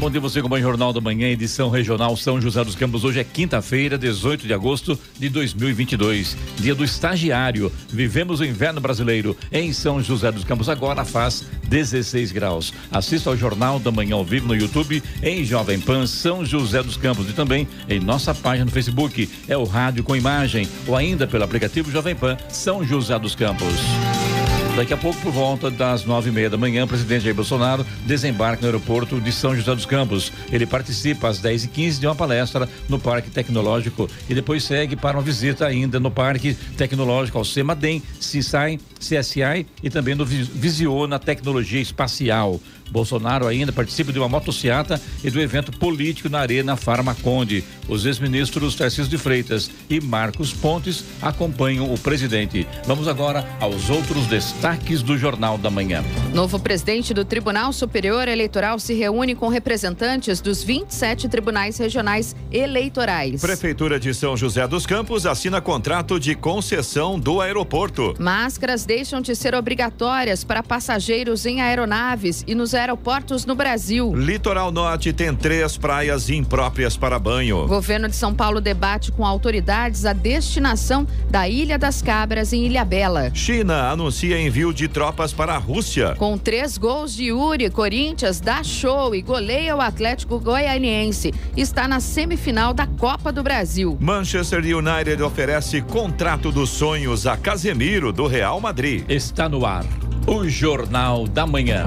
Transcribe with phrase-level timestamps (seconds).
[0.00, 3.04] bom dia você com o Jornal da Manhã, edição regional São José dos Campos.
[3.04, 7.70] Hoje é quinta-feira, 18 de agosto de 2022, dia do estagiário.
[7.90, 10.70] Vivemos o inverno brasileiro em São José dos Campos.
[10.70, 12.72] Agora faz 16 graus.
[12.90, 16.96] Assista ao Jornal da Manhã ao vivo no YouTube, em Jovem Pan São José dos
[16.96, 19.28] Campos e também em nossa página no Facebook.
[19.46, 23.74] É o rádio com imagem ou ainda pelo aplicativo Jovem Pan São José dos Campos.
[24.80, 27.84] Daqui a pouco, por volta das nove e meia da manhã, o presidente Jair Bolsonaro
[28.06, 30.32] desembarca no aeroporto de São José dos Campos.
[30.50, 34.96] Ele participa às dez e quinze de uma palestra no Parque Tecnológico e depois segue
[34.96, 41.18] para uma visita ainda no Parque Tecnológico ao CEMADEM, CISAI, CSI e também no Visiona
[41.18, 42.58] Tecnologia Espacial.
[42.90, 47.64] Bolsonaro ainda participa de uma motociata e do evento político na Arena Farmaconde.
[47.88, 52.66] Os ex-ministros Tarcísio de Freitas e Marcos Pontes acompanham o presidente.
[52.84, 56.04] Vamos agora aos outros destaques do Jornal da Manhã.
[56.34, 63.40] Novo presidente do Tribunal Superior Eleitoral se reúne com representantes dos 27 tribunais regionais eleitorais.
[63.40, 68.14] Prefeitura de São José dos Campos assina contrato de concessão do aeroporto.
[68.18, 72.79] Máscaras deixam de ser obrigatórias para passageiros em aeronaves e nos aeroportos
[73.46, 74.14] no Brasil.
[74.14, 77.66] Litoral Norte tem três praias impróprias para banho.
[77.66, 83.30] Governo de São Paulo debate com autoridades a destinação da Ilha das Cabras em Ilhabela.
[83.34, 86.14] China anuncia envio de tropas para a Rússia.
[86.16, 91.34] Com três gols de Yuri, Corinthians dá show e goleia o Atlético Goianiense.
[91.56, 93.98] Está na semifinal da Copa do Brasil.
[94.00, 99.04] Manchester United oferece contrato dos sonhos a Casemiro do Real Madrid.
[99.08, 99.84] Está no ar
[100.26, 101.86] o Jornal da Manhã.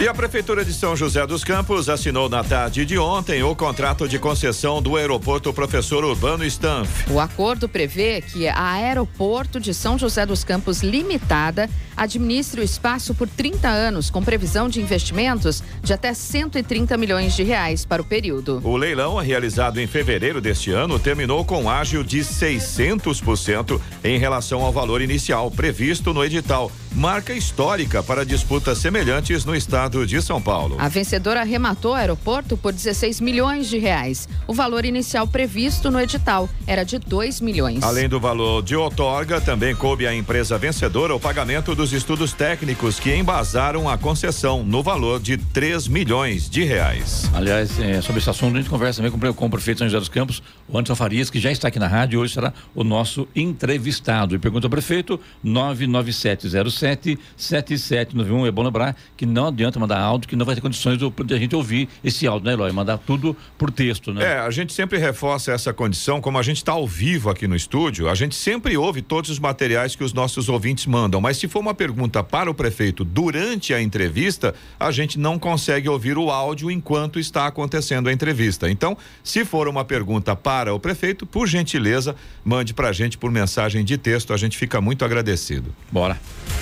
[0.00, 4.08] E a Prefeitura de São José dos Campos assinou na tarde de ontem o contrato
[4.08, 7.06] de concessão do aeroporto Professor Urbano Stanf.
[7.10, 13.14] O acordo prevê que a Aeroporto de São José dos Campos Limitada administre o espaço
[13.14, 18.04] por 30 anos, com previsão de investimentos de até 130 milhões de reais para o
[18.04, 18.58] período.
[18.64, 24.72] O leilão, realizado em fevereiro deste ano, terminou com ágio de 600% em relação ao
[24.72, 30.76] valor inicial previsto no edital, marca histórica para disputas semelhantes no estado de São Paulo.
[30.78, 34.28] A vencedora arrematou o aeroporto por 16 milhões de reais.
[34.46, 37.82] O valor inicial previsto no edital era de 2 milhões.
[37.82, 42.98] Além do valor de outorga, também coube à empresa vencedora o pagamento dos estudos técnicos
[42.98, 47.30] que embasaram a concessão no valor de 3 milhões de reais.
[47.32, 49.98] Aliás, é, sobre esse assunto, a gente conversa também com, com o prefeito São José
[49.98, 52.82] dos Campos, o Anderson Farias, que já está aqui na rádio e hoje será o
[52.82, 54.34] nosso entrevistado.
[54.34, 58.46] E pergunta ao prefeito: 99707 7791.
[58.46, 61.34] É bom lembrar que não adianta mandar áudio, que não vai ter condições de, de
[61.34, 62.72] a gente ouvir esse áudio, né, Eloy?
[62.72, 64.24] Mandar tudo por texto, né?
[64.24, 67.56] É, a gente sempre reforça essa condição, como a gente está ao vivo aqui no
[67.56, 71.48] estúdio, a gente sempre ouve todos os materiais que os nossos ouvintes mandam, mas se
[71.48, 76.30] for uma pergunta para o prefeito durante a entrevista, a gente não consegue ouvir o
[76.30, 78.70] áudio enquanto está acontecendo a entrevista.
[78.70, 82.14] Então, se for uma pergunta para o prefeito, por gentileza,
[82.44, 85.74] mande para a gente por mensagem de texto, a gente fica muito agradecido.
[85.90, 86.18] Bora.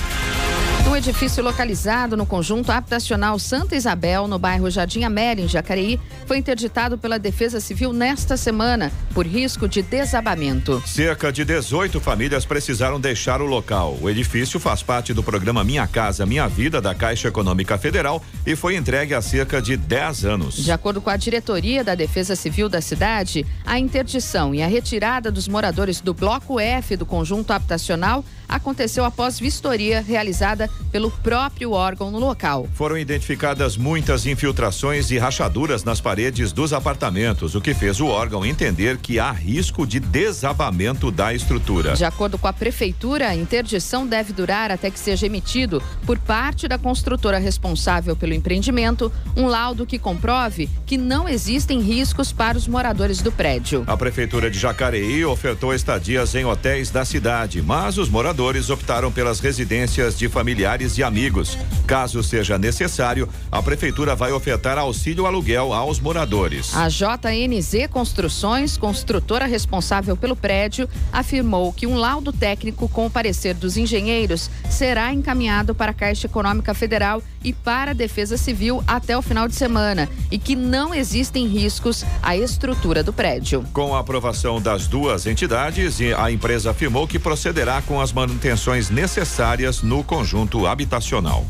[0.08, 0.57] Bye.
[0.88, 6.38] Um edifício localizado no conjunto habitacional Santa Isabel, no bairro Jardim Amélia, em Jacareí, foi
[6.38, 10.82] interditado pela Defesa Civil nesta semana por risco de desabamento.
[10.86, 13.98] Cerca de 18 famílias precisaram deixar o local.
[14.00, 18.56] O edifício faz parte do programa Minha Casa Minha Vida da Caixa Econômica Federal e
[18.56, 20.56] foi entregue há cerca de 10 anos.
[20.56, 25.30] De acordo com a diretoria da Defesa Civil da cidade, a interdição e a retirada
[25.30, 32.10] dos moradores do bloco F do conjunto habitacional aconteceu após vistoria realizada pelo próprio órgão
[32.10, 32.66] no local.
[32.74, 38.44] Foram identificadas muitas infiltrações e rachaduras nas paredes dos apartamentos, o que fez o órgão
[38.44, 41.94] entender que há risco de desabamento da estrutura.
[41.94, 46.66] De acordo com a prefeitura, a interdição deve durar até que seja emitido, por parte
[46.66, 52.66] da construtora responsável pelo empreendimento, um laudo que comprove que não existem riscos para os
[52.66, 53.84] moradores do prédio.
[53.86, 59.40] A prefeitura de Jacareí ofertou estadias em hotéis da cidade, mas os moradores optaram pelas
[59.40, 60.67] residências de familiares
[60.98, 61.56] e amigos.
[61.86, 66.76] Caso seja necessário, a prefeitura vai ofertar auxílio aluguel aos moradores.
[66.76, 73.54] A JNZ Construções, construtora responsável pelo prédio, afirmou que um laudo técnico com o parecer
[73.54, 79.16] dos engenheiros será encaminhado para a Caixa Econômica Federal e para a Defesa Civil até
[79.16, 83.64] o final de semana e que não existem riscos à estrutura do prédio.
[83.72, 89.82] Com a aprovação das duas entidades, a empresa afirmou que procederá com as manutenções necessárias
[89.82, 91.46] no conjunto habitacional.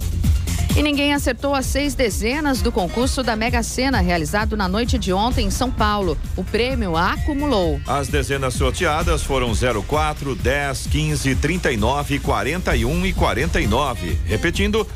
[0.78, 5.12] E ninguém acertou as seis dezenas do concurso da Mega Sena realizado na noite de
[5.12, 6.16] ontem em São Paulo.
[6.36, 7.80] O prêmio acumulou.
[7.84, 14.18] As dezenas sorteadas foram 04, 10, 15, 39, 41 e 49.
[14.24, 14.86] Repetindo,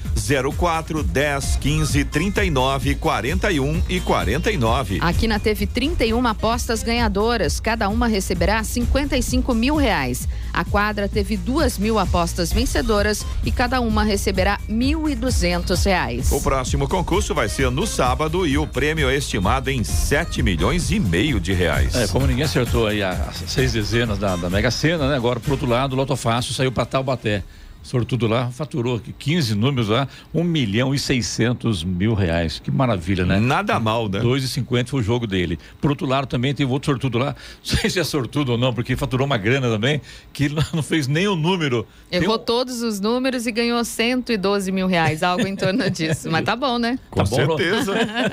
[0.57, 4.99] 04, 10, 15, 39, 41 e 49.
[5.01, 10.29] A Quina teve 31 apostas ganhadoras, cada uma receberá 55 mil reais.
[10.53, 16.31] A quadra teve duas mil apostas vencedoras e cada uma receberá 1.200 reais.
[16.31, 20.91] O próximo concurso vai ser no sábado e o prêmio é estimado em 7 milhões
[20.91, 21.95] e meio de reais.
[21.95, 25.17] É, como ninguém acertou aí as seis dezenas da, da Mega Sena, né?
[25.17, 27.43] Agora, por outro lado, o Loto Fácil saiu para Taubaté
[27.82, 32.58] sortudo lá, faturou 15 números lá, 1 milhão e 600 mil reais.
[32.58, 33.40] Que maravilha, né?
[33.40, 34.20] Nada mal, né?
[34.20, 35.58] 2,50 foi o jogo dele.
[35.81, 37.34] Por outro lado, também tem outro sortudo lá,
[37.70, 40.00] não sei se é sortudo ou não, porque faturou uma grana também,
[40.32, 41.87] que não fez nem o número.
[42.11, 42.38] Errou um...
[42.38, 46.31] todos os números e ganhou 112 mil reais, algo em torno disso.
[46.31, 46.99] Mas tá bom, né?
[47.11, 47.93] Com tá certeza.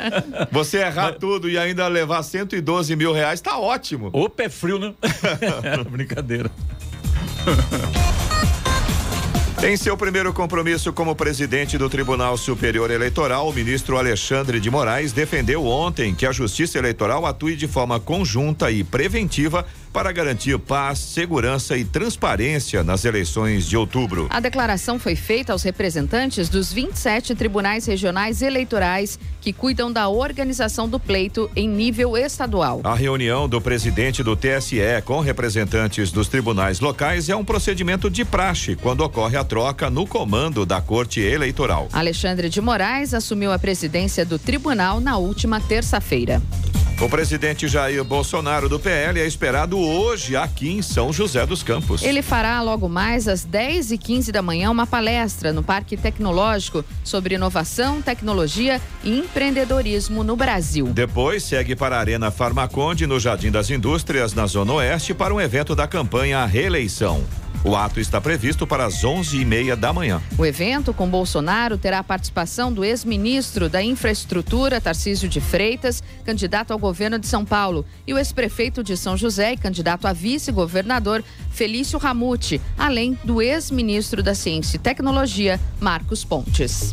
[0.51, 1.17] Você errar Mas...
[1.19, 4.09] tudo e ainda levar 112 mil reais, tá ótimo.
[4.13, 4.93] O pé frio, né?
[5.89, 6.51] Brincadeira.
[9.61, 15.11] Em seu primeiro compromisso como presidente do Tribunal Superior Eleitoral, o ministro Alexandre de Moraes
[15.11, 20.99] defendeu ontem que a Justiça Eleitoral atue de forma conjunta e preventiva para garantir paz,
[20.99, 24.27] segurança e transparência nas eleições de outubro.
[24.29, 30.87] A declaração foi feita aos representantes dos 27 tribunais regionais eleitorais que cuidam da organização
[30.87, 32.81] do pleito em nível estadual.
[32.83, 38.23] A reunião do presidente do TSE com representantes dos tribunais locais é um procedimento de
[38.23, 41.87] praxe quando ocorre a troca no comando da Corte Eleitoral.
[41.91, 46.41] Alexandre de Moraes assumiu a presidência do tribunal na última terça-feira.
[47.01, 52.03] O presidente Jair Bolsonaro do PL é esperado hoje aqui em São José dos Campos.
[52.03, 56.83] Ele fará logo mais às 10 e 15 da manhã uma palestra no Parque Tecnológico
[57.01, 60.87] sobre inovação, tecnologia e empreendedorismo no Brasil.
[60.87, 65.39] Depois segue para a Arena Farmaconde no Jardim das Indústrias, na Zona Oeste, para um
[65.39, 67.23] evento da campanha Reeleição.
[67.63, 70.21] O ato está previsto para as 11h30 da manhã.
[70.37, 76.71] O evento com Bolsonaro terá a participação do ex-ministro da Infraestrutura, Tarcísio de Freitas, candidato
[76.71, 81.23] ao governo de São Paulo, e o ex-prefeito de São José e candidato a vice-governador,
[81.51, 86.91] Felício Ramute, além do ex-ministro da Ciência e Tecnologia, Marcos Pontes.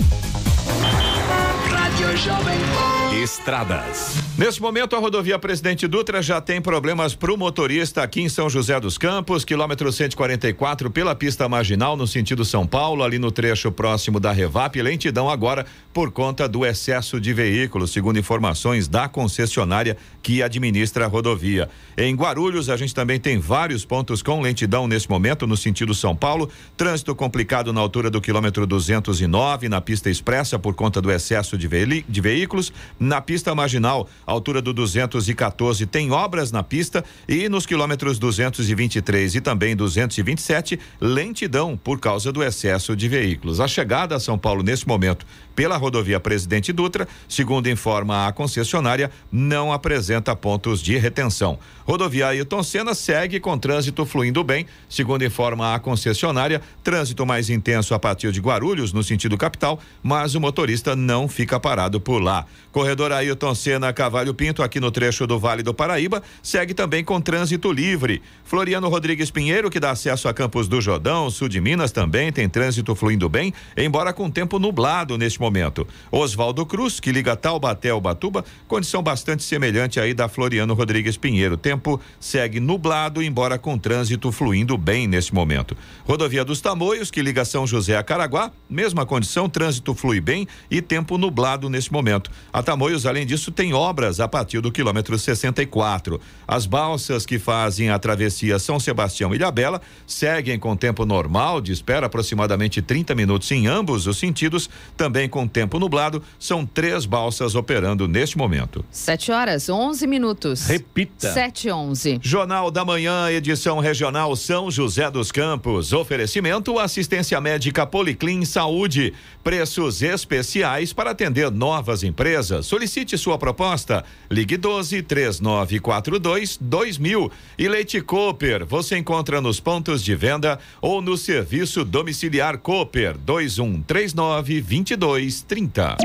[3.23, 4.17] Estradas.
[4.37, 8.51] Nesse momento, a rodovia Presidente Dutra já tem problemas para o motorista aqui em São
[8.51, 13.73] José dos Campos, quilômetro 144, pela pista marginal, no sentido São Paulo, ali no trecho
[13.73, 14.81] próximo da Revap.
[14.83, 15.65] Lentidão agora
[15.95, 21.71] por conta do excesso de veículos, segundo informações da concessionária que administra a rodovia.
[21.97, 26.15] Em Guarulhos, a gente também tem vários pontos com lentidão nesse momento, no sentido São
[26.15, 26.51] Paulo.
[26.77, 31.67] Trânsito complicado na altura do quilômetro 209, na pista expressa, por conta do excesso de,
[31.87, 32.73] de veículos.
[32.99, 39.41] Na pista marginal, altura do 214, tem obras na pista e nos quilômetros 223 e
[39.41, 43.61] também 227, lentidão por causa do excesso de veículos.
[43.61, 45.25] A chegada a São Paulo nesse momento
[45.55, 51.59] pela rodovia Presidente Dutra, segundo informa a concessionária, não apresenta pontos de retenção.
[51.87, 57.95] Rodovia Ailton Senna segue com trânsito fluindo bem, segundo informa a concessionária, trânsito mais intenso
[57.95, 62.47] a partir de Guarulhos, no sentido capital, mas o motorista não fica parado por lá.
[62.73, 67.21] Corredor Ailton Senna Cavalho Pinto, aqui no trecho do Vale do Paraíba, segue também com
[67.21, 68.23] trânsito livre.
[68.45, 72.49] Floriano Rodrigues Pinheiro, que dá acesso a Campos do Jordão, sul de Minas, também tem
[72.49, 75.87] trânsito fluindo bem, embora com tempo nublado neste momento.
[76.11, 81.57] Oswaldo Cruz, que liga Taubaté ao Batuba, condição bastante semelhante aí da Floriano Rodrigues Pinheiro.
[81.57, 85.77] Tempo segue nublado, embora com trânsito fluindo bem neste momento.
[86.05, 90.83] Rodovia dos Tamoios, que liga São José a Caraguá, mesma condição, trânsito flui bem e
[90.83, 92.31] tempo nublado nesse momento.
[92.53, 96.21] A Tamoios, além disso, tem obras a partir do quilômetro 64.
[96.47, 101.73] As balsas que fazem a travessia São Sebastião e Ilhabela seguem com tempo normal, de
[101.73, 106.23] espera aproximadamente 30 minutos em ambos os sentidos, também com tempo nublado.
[106.39, 108.85] São três balsas operando neste momento.
[108.91, 110.67] 7 horas, 11 minutos.
[110.67, 111.33] Repita.
[111.33, 112.21] 7 11.
[112.23, 115.93] Jornal da Manhã, edição regional São José dos Campos.
[115.93, 119.13] Oferecimento assistência médica Policlin Saúde.
[119.43, 122.67] Preços especiais para atender novas empresas.
[122.67, 124.05] Solicite sua proposta.
[124.31, 127.33] Ligue 12 3942 2000.
[127.59, 134.61] E Leite Cooper, você encontra nos pontos de venda ou no serviço domiciliar Cooper 2139
[134.61, 135.97] 2230.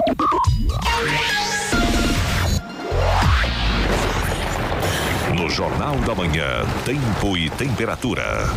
[5.35, 8.47] No Jornal da Manhã, tempo e temperatura.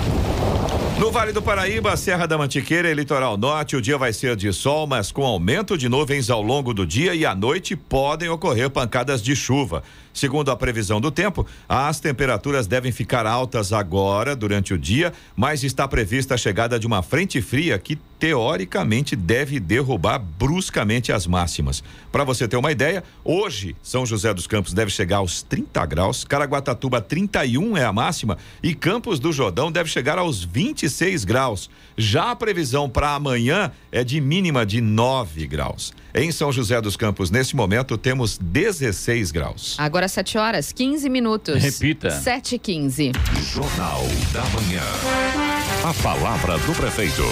[0.99, 4.53] No Vale do Paraíba, Serra da Mantiqueira e Litoral Norte, o dia vai ser de
[4.53, 8.71] sol, mas com aumento de nuvens ao longo do dia e à noite podem ocorrer
[8.71, 9.83] pancadas de chuva.
[10.13, 15.65] Segundo a previsão do tempo, as temperaturas devem ficar altas agora durante o dia, mas
[15.65, 21.85] está prevista a chegada de uma frente fria que teoricamente deve derrubar bruscamente as máximas.
[22.11, 26.25] Para você ter uma ideia, hoje São José dos Campos deve chegar aos 30 graus,
[26.25, 31.69] Caraguatatuba 31 é a máxima e Campos do Jordão deve chegar aos 26 graus.
[31.99, 35.93] Já a previsão para amanhã é de mínima de 9 graus.
[36.15, 39.77] Em São José dos Campos, nesse momento, temos 16 graus.
[39.79, 41.63] Agora 7 horas, 15 minutos.
[41.63, 42.11] Repita.
[42.11, 43.13] 7 e 15.
[43.53, 44.01] Jornal
[44.33, 44.83] da Manhã.
[45.85, 47.23] A palavra do prefeito.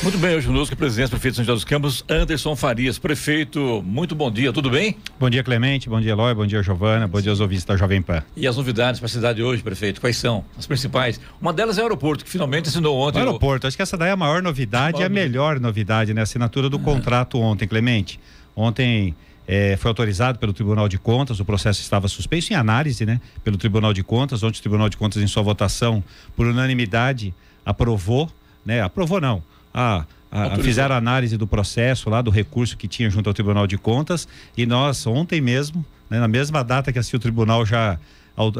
[0.00, 3.00] Muito bem, hoje conosco, presidente do prefeito de São José dos Campos, Anderson Farias.
[3.00, 4.96] Prefeito, muito bom dia, tudo bem?
[5.18, 5.88] Bom dia, Clemente.
[5.88, 6.32] Bom dia, Eloy.
[6.34, 7.08] Bom dia, Giovana.
[7.08, 8.22] Bom dia aos ouvintes da Jovem Pan.
[8.36, 10.00] E as novidades para a cidade hoje, prefeito?
[10.00, 11.20] Quais são as principais?
[11.40, 13.18] Uma delas é o aeroporto, que finalmente assinou ontem.
[13.18, 16.20] O aeroporto, acho que essa daí é a maior novidade, é a melhor novidade, né?
[16.20, 18.20] A assinatura do contrato ontem, Clemente.
[18.54, 19.16] Ontem
[19.48, 23.20] eh, foi autorizado pelo Tribunal de Contas, o processo estava suspenso em análise, né?
[23.42, 24.44] Pelo Tribunal de Contas.
[24.44, 26.04] Ontem o Tribunal de Contas, em sua votação,
[26.36, 27.34] por unanimidade,
[27.66, 28.30] aprovou,
[28.64, 28.80] né?
[28.80, 29.42] Aprovou não.
[29.72, 33.66] A, a, fizeram a análise do processo lá, do recurso que tinha junto ao Tribunal
[33.66, 34.26] de Contas.
[34.56, 37.98] E nós, ontem mesmo, né, na mesma data que assim, o tribunal já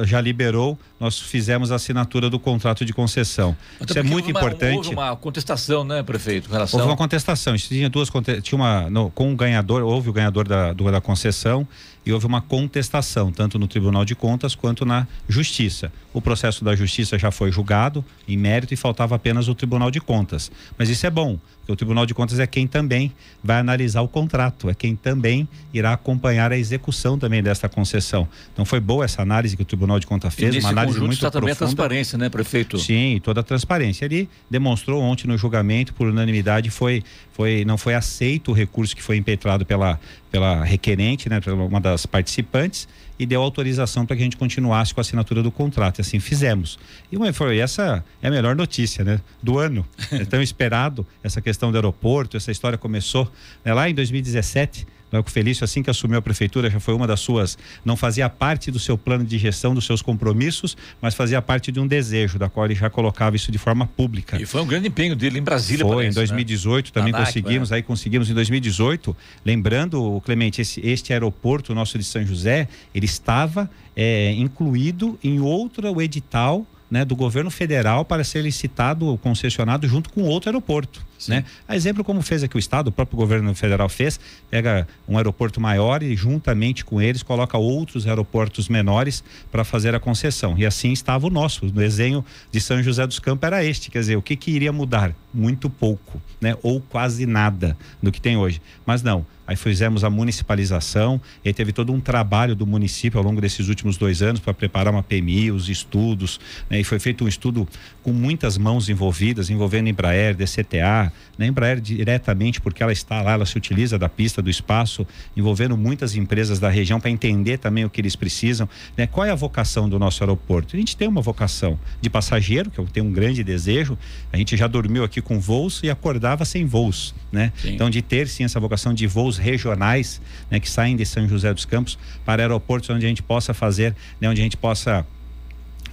[0.04, 3.56] já liberou, nós fizemos a assinatura do contrato de concessão.
[3.80, 4.74] Até Isso é muito houve uma- importante.
[4.76, 6.80] Houve uma contestação, né, prefeito, com relação.
[6.80, 7.56] Houve uma contestação.
[7.56, 8.10] Tinha duas
[8.42, 11.64] tinha uma no- com o ganhador, houve o ganhador da, do- da concessão
[12.08, 15.92] e houve uma contestação tanto no Tribunal de Contas quanto na Justiça.
[16.14, 20.00] O processo da Justiça já foi julgado em mérito e faltava apenas o Tribunal de
[20.00, 20.50] Contas.
[20.78, 23.12] Mas isso é bom, porque o Tribunal de Contas é quem também
[23.44, 28.26] vai analisar o contrato, é quem também irá acompanhar a execução também desta concessão.
[28.54, 31.30] Então foi boa essa análise que o Tribunal de Contas fez, uma análise muito está
[31.30, 31.76] também a profunda.
[31.76, 32.78] transparência, né, prefeito?
[32.78, 34.06] Sim, toda a transparência.
[34.06, 37.04] Ele demonstrou ontem no julgamento, por unanimidade, foi,
[37.38, 41.80] foi, não foi aceito o recurso que foi impetrado pela, pela requerente, né, pela uma
[41.80, 45.98] das participantes, e deu autorização para que a gente continuasse com a assinatura do contrato.
[45.98, 46.80] E assim fizemos.
[47.12, 49.86] E uma, foi, essa é a melhor notícia né, do ano.
[50.10, 53.30] É tão esperado essa questão do aeroporto, essa história começou
[53.64, 54.84] né, lá em 2017.
[55.10, 57.58] Né, O Felício, assim que assumiu a prefeitura, já foi uma das suas.
[57.84, 61.80] Não fazia parte do seu plano de gestão, dos seus compromissos, mas fazia parte de
[61.80, 64.40] um desejo, da qual ele já colocava isso de forma pública.
[64.40, 67.28] E foi um grande empenho dele em Brasília, Foi, parece, em 2018 também Na NAC,
[67.28, 67.76] conseguimos, né?
[67.76, 69.16] aí conseguimos em 2018.
[69.44, 76.00] Lembrando, Clemente, esse, este aeroporto nosso de São José, ele estava eh, incluído em outro
[76.00, 81.06] edital né, do governo federal para ser licitado, concessionado junto com outro aeroporto.
[81.26, 81.44] Né?
[81.66, 85.60] A exemplo como fez aqui o estado, o próprio governo federal fez, pega um aeroporto
[85.60, 90.56] maior e juntamente com eles coloca outros aeroportos menores para fazer a concessão.
[90.56, 94.00] E assim estava o nosso, o desenho de São José dos Campos era este, quer
[94.00, 95.12] dizer, o que, que iria mudar?
[95.34, 96.56] Muito pouco, né?
[96.62, 98.62] Ou quase nada do que tem hoje.
[98.86, 103.24] Mas não, aí fizemos a municipalização, e aí teve todo um trabalho do município ao
[103.24, 106.38] longo desses últimos dois anos para preparar uma PMI, os estudos,
[106.68, 106.78] né?
[106.78, 107.66] e foi feito um estudo
[108.02, 111.46] com muitas mãos envolvidas, envolvendo Embraer, DCTA, né?
[111.46, 116.14] Embraer diretamente, porque ela está lá, ela se utiliza da pista, do espaço, envolvendo muitas
[116.14, 119.06] empresas da região para entender também o que eles precisam, né?
[119.06, 120.76] Qual é a vocação do nosso aeroporto?
[120.76, 123.96] A gente tem uma vocação de passageiro, que eu tenho um grande desejo,
[124.32, 127.52] a gente já dormiu aqui com voos e acordava sem voos, né?
[127.56, 127.74] Sim.
[127.74, 131.52] Então de ter sim essa vocação de voos regionais, né, que saem de São José
[131.52, 135.06] dos Campos para aeroportos onde a gente possa fazer, né, onde a gente possa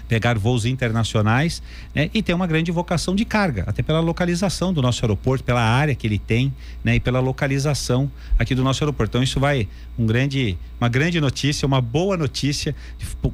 [0.08, 1.62] pegar voos internacionais
[1.94, 2.10] né?
[2.14, 5.96] e tem uma grande vocação de carga, até pela localização do nosso aeroporto, pela área
[5.96, 6.96] que ele tem né?
[6.96, 9.12] e pela localização aqui do nosso aeroporto.
[9.12, 12.76] Então isso vai um grande, uma grande notícia, uma boa notícia.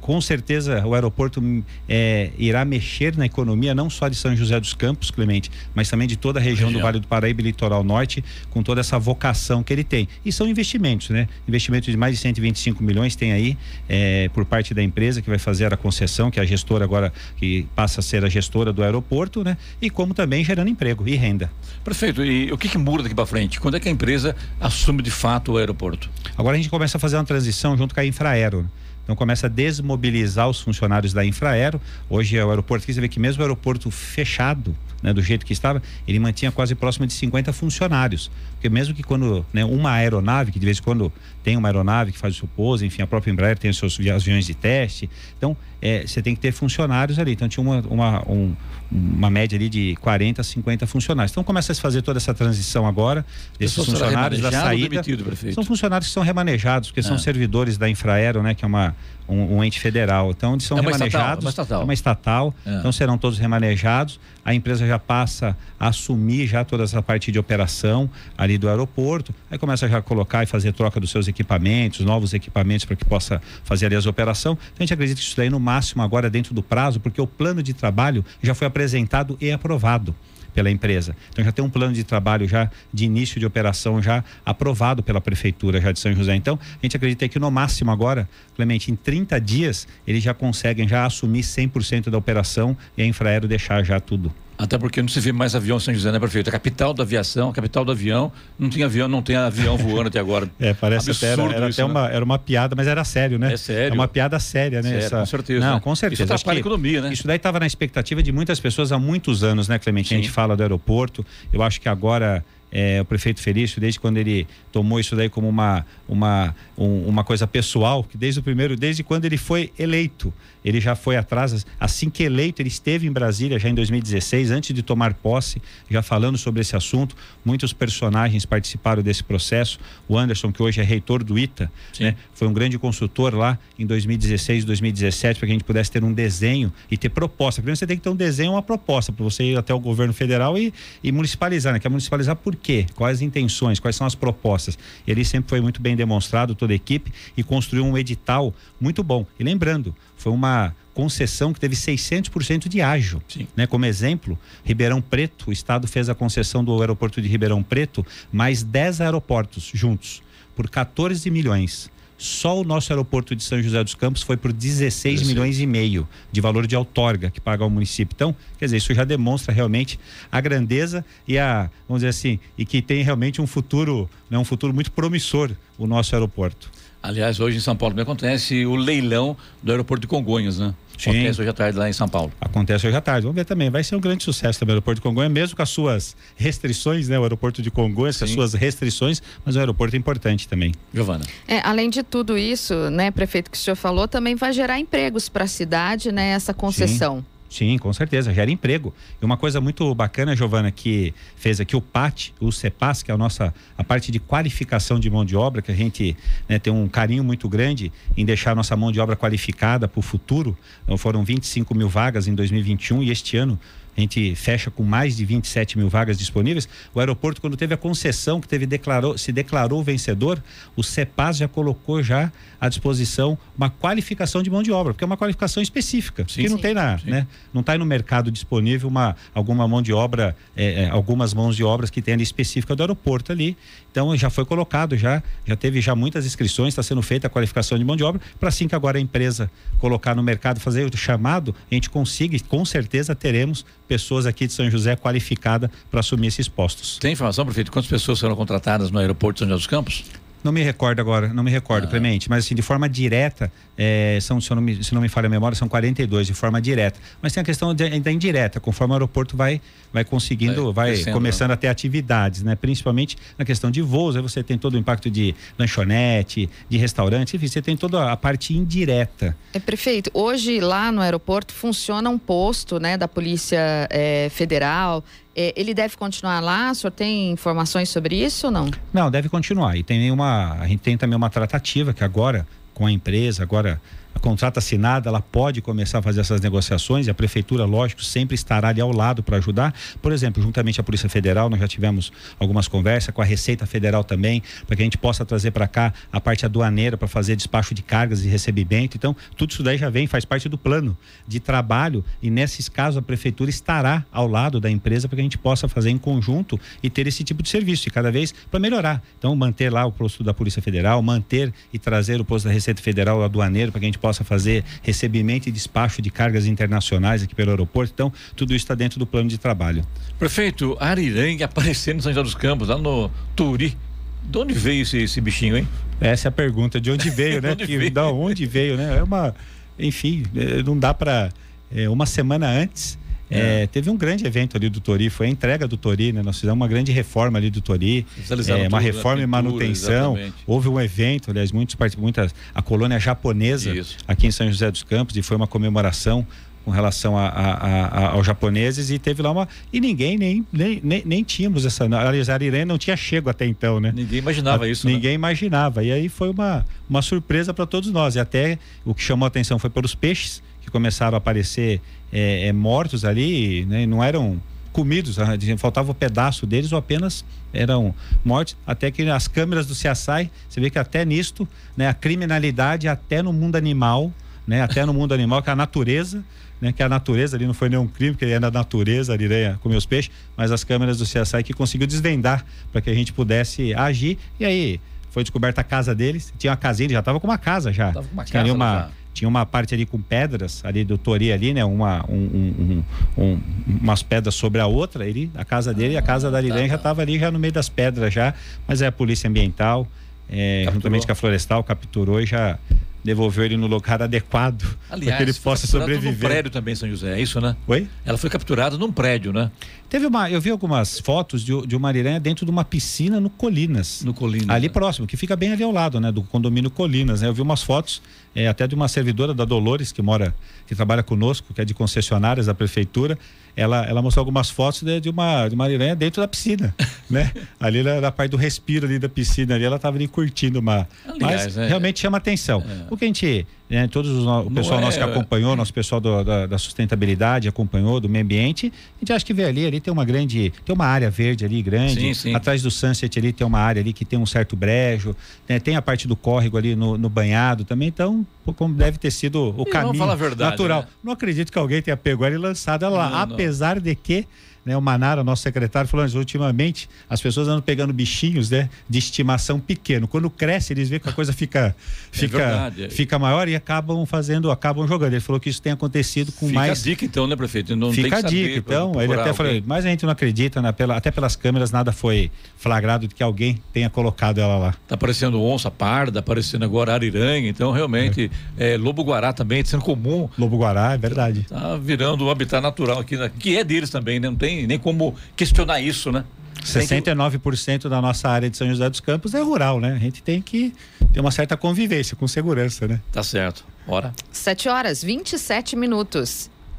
[0.00, 1.42] Com certeza o aeroporto
[1.88, 6.06] é, irá mexer na economia não só de São José dos Campos, Clemente, mas também
[6.06, 6.80] de toda a região, região.
[6.80, 10.08] do Vale do Paraíba e Litoral Norte, com toda essa vocação que ele tem.
[10.24, 11.28] E são investimentos, né?
[11.46, 15.38] Investimentos de mais de 125 milhões tem aí é, por parte da empresa que vai
[15.38, 18.82] fazer a concessão, que é a gestora agora que passa a ser a gestora do
[18.82, 19.56] aeroporto, né?
[19.80, 21.50] E como também gerando emprego e renda.
[21.84, 23.60] Prefeito, e o que, que muda daqui para frente?
[23.60, 26.08] Quando é que a empresa assume de fato o aeroporto?
[26.38, 28.68] Agora a gente começa a fazer uma transição junto com a Infraero.
[29.02, 31.80] Então começa a desmobilizar os funcionários da Infraero.
[32.08, 35.44] Hoje é o aeroporto aqui, você vê que mesmo o aeroporto fechado, né, do jeito
[35.44, 38.30] que estava, ele mantinha quase próximo de 50 funcionários.
[38.52, 42.12] Porque mesmo que quando né, uma aeronave, que de vez em quando tem uma aeronave
[42.12, 45.10] que faz o seu pouso, enfim, a própria Embraer tem os seus aviões de teste.
[45.36, 47.32] Então, é, você tem que ter funcionários ali.
[47.32, 48.54] Então, tinha uma, uma, um,
[48.90, 51.32] uma média ali de 40, 50 funcionários.
[51.32, 53.26] Então, começa a se fazer toda essa transição agora,
[53.58, 55.02] desses funcionários da saída.
[55.02, 57.18] Demitido, são funcionários que são remanejados, porque são ah.
[57.18, 58.94] servidores da Infraero, né, que é uma,
[59.32, 60.30] um, um ente federal.
[60.30, 61.44] Então, eles são é remanejados.
[61.44, 62.54] Estatal, é uma estatal.
[62.62, 62.80] É uma estatal.
[62.80, 64.20] Então, serão todos remanejados.
[64.44, 69.34] A empresa já passa a assumir já toda essa parte de operação ali do aeroporto.
[69.50, 73.04] Aí começa já a colocar e fazer troca dos seus equipamentos, novos equipamentos para que
[73.04, 74.58] possa fazer ali as operações.
[74.72, 77.26] Então, a gente acredita que isso daí no máximo agora dentro do prazo, porque o
[77.26, 80.14] plano de trabalho já foi apresentado e aprovado
[80.54, 81.16] pela empresa.
[81.30, 85.20] Então já tem um plano de trabalho já de início de operação já aprovado pela
[85.20, 86.34] prefeitura já de São José.
[86.34, 90.86] Então, a gente acredita que no máximo agora, Clemente, em 30 dias, eles já conseguem
[90.86, 95.18] já assumir 100% da operação e a Infraero deixar já tudo até porque não se
[95.20, 96.48] vê mais avião em São José, né, prefeito?
[96.48, 100.08] A capital da aviação, a capital do avião, não tem avião, não tem avião voando
[100.08, 100.48] até agora.
[100.60, 101.98] É, parece Absurdo até era, era isso, até né?
[102.00, 103.54] uma, era uma piada, mas era sério, né?
[103.54, 103.92] É sério.
[103.92, 104.90] É uma piada séria, né?
[104.90, 105.18] Sério, Essa...
[105.18, 105.70] Com certeza.
[105.70, 106.22] Não, com certeza.
[106.22, 107.12] Isso atrapalha a economia, né?
[107.12, 110.10] Isso daí estava na expectativa de muitas pessoas há muitos anos, né, Clemente?
[110.10, 110.14] Sim.
[110.14, 111.26] A gente fala do aeroporto.
[111.52, 115.48] Eu acho que agora é, o prefeito Felício, desde quando ele tomou isso daí como
[115.48, 120.32] uma, uma, um, uma coisa pessoal, que desde o primeiro, desde quando ele foi eleito,
[120.64, 124.74] ele já foi atrás, assim que eleito, ele esteve em Brasília já em 2016, antes
[124.74, 125.60] de tomar posse,
[125.90, 127.16] já falando sobre esse assunto.
[127.44, 129.78] Muitos personagens participaram desse processo.
[130.08, 133.84] O Anderson, que hoje é reitor do ITA, né, foi um grande consultor lá em
[133.84, 137.60] 2016, 2017, para que a gente pudesse ter um desenho e ter proposta.
[137.60, 140.14] Primeiro você tem que ter um desenho, uma proposta, para você ir até o governo
[140.14, 141.80] federal e, e municipalizar, né?
[141.80, 142.86] Quer municipalizar por quê?
[142.94, 144.78] Quais as intenções, quais são as propostas?
[145.06, 149.26] Ele sempre foi muito bem demonstrado, toda a equipe, e construiu um edital muito bom.
[149.38, 153.22] E lembrando, foi uma concessão que teve 600% de ágio.
[153.28, 153.46] Sim.
[153.56, 153.66] Né?
[153.66, 158.62] Como exemplo, Ribeirão Preto, o Estado fez a concessão do aeroporto de Ribeirão Preto, mais
[158.62, 160.22] 10 aeroportos juntos,
[160.54, 161.90] por 14 milhões.
[162.22, 166.08] Só o nosso aeroporto de São José dos Campos foi por 16 milhões e meio
[166.30, 168.14] de valor de outorga que paga ao município.
[168.14, 169.98] Então, quer dizer, isso já demonstra realmente
[170.30, 174.44] a grandeza e a, vamos dizer assim, e que tem realmente um futuro, né, um
[174.44, 176.70] futuro muito promissor o nosso aeroporto.
[177.02, 180.72] Aliás, hoje em São Paulo também acontece o leilão do aeroporto de Congonhas, né?
[180.98, 181.10] Sim.
[181.10, 182.32] Acontece hoje à tarde lá em São Paulo.
[182.40, 183.22] Acontece hoje à tarde.
[183.22, 183.70] Vamos ver também.
[183.70, 187.08] Vai ser um grande sucesso também o aeroporto de Congonhas, mesmo com as suas restrições,
[187.08, 187.18] né?
[187.18, 190.72] O aeroporto de Congonhas, com as suas restrições, mas o aeroporto é importante também.
[190.92, 191.24] Giovana.
[191.46, 195.28] É, além de tudo isso, né, prefeito, que o senhor falou, também vai gerar empregos
[195.28, 196.30] para a cidade, né?
[196.30, 197.18] Essa concessão.
[197.18, 197.31] Sim.
[197.52, 198.94] Sim, com certeza, gera emprego.
[199.20, 203.14] E uma coisa muito bacana, Giovana, que fez aqui o PAT, o CEPAS, que é
[203.14, 206.16] a nossa a parte de qualificação de mão de obra, que a gente
[206.48, 209.98] né, tem um carinho muito grande em deixar a nossa mão de obra qualificada para
[209.98, 210.56] o futuro.
[210.82, 213.60] Então, foram 25 mil vagas em 2021 e este ano
[213.96, 216.68] a gente fecha com mais de 27 mil vagas disponíveis.
[216.94, 220.42] O aeroporto, quando teve a concessão que teve declarou, se declarou vencedor,
[220.74, 225.06] o CEPAS já colocou já à disposição uma qualificação de mão de obra, porque é
[225.06, 227.10] uma qualificação específica, sim, que não sim, tem na, sim.
[227.10, 227.26] né?
[227.52, 231.64] Não está no mercado disponível uma alguma mão de obra, é, é, algumas mãos de
[231.64, 233.56] obras que tem ali específica do aeroporto ali.
[233.90, 237.78] Então já foi colocado já, já teve já muitas inscrições, está sendo feita a qualificação
[237.78, 240.96] de mão de obra para assim que agora a empresa colocar no mercado, fazer o
[240.96, 246.28] chamado, a gente consiga, com certeza teremos pessoas aqui de São José qualificadas para assumir
[246.28, 246.96] esses postos.
[246.98, 250.04] Tem informação, prefeito, quantas pessoas serão contratadas no aeroporto de São José dos Campos?
[250.42, 251.90] Não me recordo agora, não me recordo, ah.
[251.90, 255.26] Clemente, mas assim, de forma direta, é, são, se, não me, se não me falha
[255.26, 256.98] a memória, são 42 de forma direta.
[257.20, 259.60] Mas tem a questão da indireta, conforme o aeroporto vai,
[259.92, 261.54] vai conseguindo, vai, vai começando né?
[261.54, 262.56] a ter atividades, né?
[262.56, 267.36] Principalmente na questão de voos, aí você tem todo o impacto de lanchonete, de restaurante,
[267.36, 269.36] enfim, você tem toda a parte indireta.
[269.52, 275.74] É, prefeito, hoje lá no aeroporto funciona um posto, né, da Polícia é, Federal, ele
[275.74, 276.70] deve continuar lá?
[276.70, 278.70] O senhor tem informações sobre isso ou não?
[278.92, 279.76] Não, deve continuar.
[279.76, 280.54] E tem uma.
[280.60, 283.80] A gente tem também uma tratativa que agora, com a empresa, agora
[284.22, 288.68] contrato assinado, ela pode começar a fazer essas negociações e a prefeitura, lógico, sempre estará
[288.68, 289.74] ali ao lado para ajudar.
[290.00, 294.04] Por exemplo, juntamente à Polícia Federal, nós já tivemos algumas conversas com a Receita Federal
[294.04, 297.74] também, para que a gente possa trazer para cá a parte aduaneira para fazer despacho
[297.74, 298.96] de cargas e recebimento.
[298.96, 302.98] Então, tudo isso daí já vem, faz parte do plano de trabalho e nesses casos
[302.98, 306.58] a prefeitura estará ao lado da empresa para que a gente possa fazer em conjunto
[306.80, 309.02] e ter esse tipo de serviço e cada vez para melhorar.
[309.18, 312.80] Então, manter lá o posto da Polícia Federal, manter e trazer o posto da Receita
[312.80, 317.34] Federal aduaneiro para que a gente possa fazer recebimento e despacho de cargas internacionais aqui
[317.34, 317.92] pelo aeroporto.
[317.92, 319.86] Então, tudo isso está dentro do plano de trabalho.
[320.18, 323.76] Prefeito, Arirangue aparecendo em São José dos Campos, lá no Turi.
[324.22, 325.68] De onde veio esse, esse bichinho, hein?
[326.00, 327.52] Essa é a pergunta, de onde veio, né?
[327.52, 327.90] onde veio?
[327.90, 328.98] Da onde veio, né?
[328.98, 329.34] É uma,
[329.78, 331.30] enfim, é, não dá para
[331.74, 332.98] é, uma semana antes
[333.32, 333.62] é.
[333.62, 336.22] É, teve um grande evento ali do Tori, foi a entrega do Tori, né?
[336.22, 338.06] Nós fizemos uma grande reforma ali do Tori,
[338.48, 340.12] é, uma reforma e manutenção.
[340.12, 340.44] Exatamente.
[340.46, 343.96] Houve um evento, aliás, muitos muitas a colônia japonesa Isso.
[344.06, 346.26] aqui em São José dos Campos e foi uma comemoração
[346.64, 350.80] com relação a, a, a, aos japoneses e teve lá uma e ninguém nem nem,
[350.82, 354.68] nem, nem tínhamos essa aliás a Arirene não tinha chego até então né ninguém imaginava
[354.68, 354.92] isso né?
[354.92, 355.14] ninguém né?
[355.14, 359.24] imaginava e aí foi uma uma surpresa para todos nós e até o que chamou
[359.24, 361.80] a atenção foi pelos peixes que começaram a aparecer
[362.12, 363.86] é, é, mortos ali, né?
[363.86, 364.40] não eram
[364.72, 365.16] comidos,
[365.58, 367.94] faltava o um pedaço deles ou apenas eram
[368.24, 371.46] mortos, até que as câmeras do CSI, você vê que até nisto,
[371.76, 374.10] né, a criminalidade até no mundo animal,
[374.46, 376.24] né, até no mundo animal, que a natureza,
[376.58, 379.58] né, que a natureza ali não foi nenhum crime, que é na natureza ali, né,
[379.60, 383.12] comer os peixes, mas as câmeras do CSI que conseguiu desvendar para que a gente
[383.12, 387.20] pudesse agir, e aí foi descoberta a casa deles, tinha uma casinha, ele já estava
[387.20, 387.92] com uma casa já.
[387.92, 390.96] Tava com uma tinha casa uma, já tinha uma parte ali com pedras ali do
[390.96, 391.64] Tori ali, né?
[391.64, 392.84] Uma, um, um,
[393.18, 393.40] um,
[393.80, 396.68] umas pedras sobre a outra, ele, a casa dele e a casa da Lilian tá,
[396.68, 398.34] já estava ali já no meio das pedras já,
[398.66, 399.86] mas é a polícia ambiental,
[400.30, 402.58] é, juntamente com a florestal, capturou e já
[403.04, 406.12] devolveu ele no lugar adequado para que ele possa sobreviver.
[406.12, 407.56] No prédio também, São José, é isso, né?
[407.66, 407.88] Oi?
[408.04, 409.50] Ela foi capturada num prédio, né?
[409.88, 413.28] Teve uma, eu vi algumas fotos de, de uma ariranha dentro de uma piscina no
[413.28, 414.02] Colinas.
[414.04, 414.48] No Colinas.
[414.48, 414.72] Ali né?
[414.72, 416.12] próximo, que fica bem ali ao lado, né?
[416.12, 417.28] Do condomínio Colinas, né?
[417.28, 418.00] Eu vi umas fotos
[418.34, 420.34] é, até de uma servidora da Dolores que mora,
[420.66, 423.18] que trabalha conosco, que é de concessionárias da prefeitura
[423.56, 426.74] ela, ela mostrou algumas fotos de, de uma, de uma ariranha dentro da piscina,
[427.08, 427.30] né?
[427.60, 430.88] Ali na, na, parte do respiro ali da piscina ali, ela estava ali curtindo uma.
[431.06, 432.62] Aliás, mas é, realmente chama atenção.
[432.66, 432.86] É.
[432.90, 435.98] O que a gente né, todos os, o pessoal é, nosso que acompanhou, nosso pessoal
[435.98, 439.80] do, da, da, sustentabilidade acompanhou, do meio ambiente, a gente acha que vê ali, ali
[439.80, 442.34] tem uma grande, tem uma área verde ali grande, sim, sim.
[442.34, 445.16] atrás do Sunset ali tem uma área ali que tem um certo brejo,
[445.48, 448.41] né, tem a parte do córrego ali no, no banhado também, então soon.
[448.56, 450.82] Como deve ter sido o e caminho verdade, natural.
[450.82, 450.88] Né?
[451.02, 453.82] Não acredito que alguém tenha pego ela e lançado ela lá, não, apesar não.
[453.82, 454.26] de que
[454.64, 454.76] né?
[454.76, 459.58] O Manara, nosso secretário, falou antes, ultimamente as pessoas andam pegando bichinhos né, de estimação
[459.58, 460.06] pequeno.
[460.06, 461.74] Quando cresce, eles veem que a coisa fica,
[462.12, 465.12] é fica, é verdade, fica maior e acabam fazendo, acabam jogando.
[465.14, 466.78] Ele falou que isso tem acontecido com fica mais.
[466.78, 467.74] Fica a dica, então, né, prefeito?
[467.74, 469.00] Não fica a dica, então.
[469.00, 473.08] Ele até falou, mas a gente não acredita, pela, até pelas câmeras nada foi flagrado
[473.08, 474.74] de que alguém tenha colocado ela lá.
[474.86, 478.74] Tá aparecendo onça parda, aparecendo agora ariranha, então realmente é.
[478.74, 480.28] É, lobo-guará também, sendo comum.
[480.38, 481.46] Lobo-guará, é verdade.
[481.48, 484.28] Tá virando um habitat natural aqui, né, que é deles também, né?
[484.28, 486.24] Não tem nem, nem como questionar isso, né?
[486.64, 489.94] 69% da nossa área de São José dos Campos é rural, né?
[489.94, 490.72] A gente tem que
[491.12, 493.00] ter uma certa convivência com segurança, né?
[493.10, 493.64] Tá certo.
[493.86, 494.12] Bora.
[494.30, 496.48] 7 horas 27 minutos.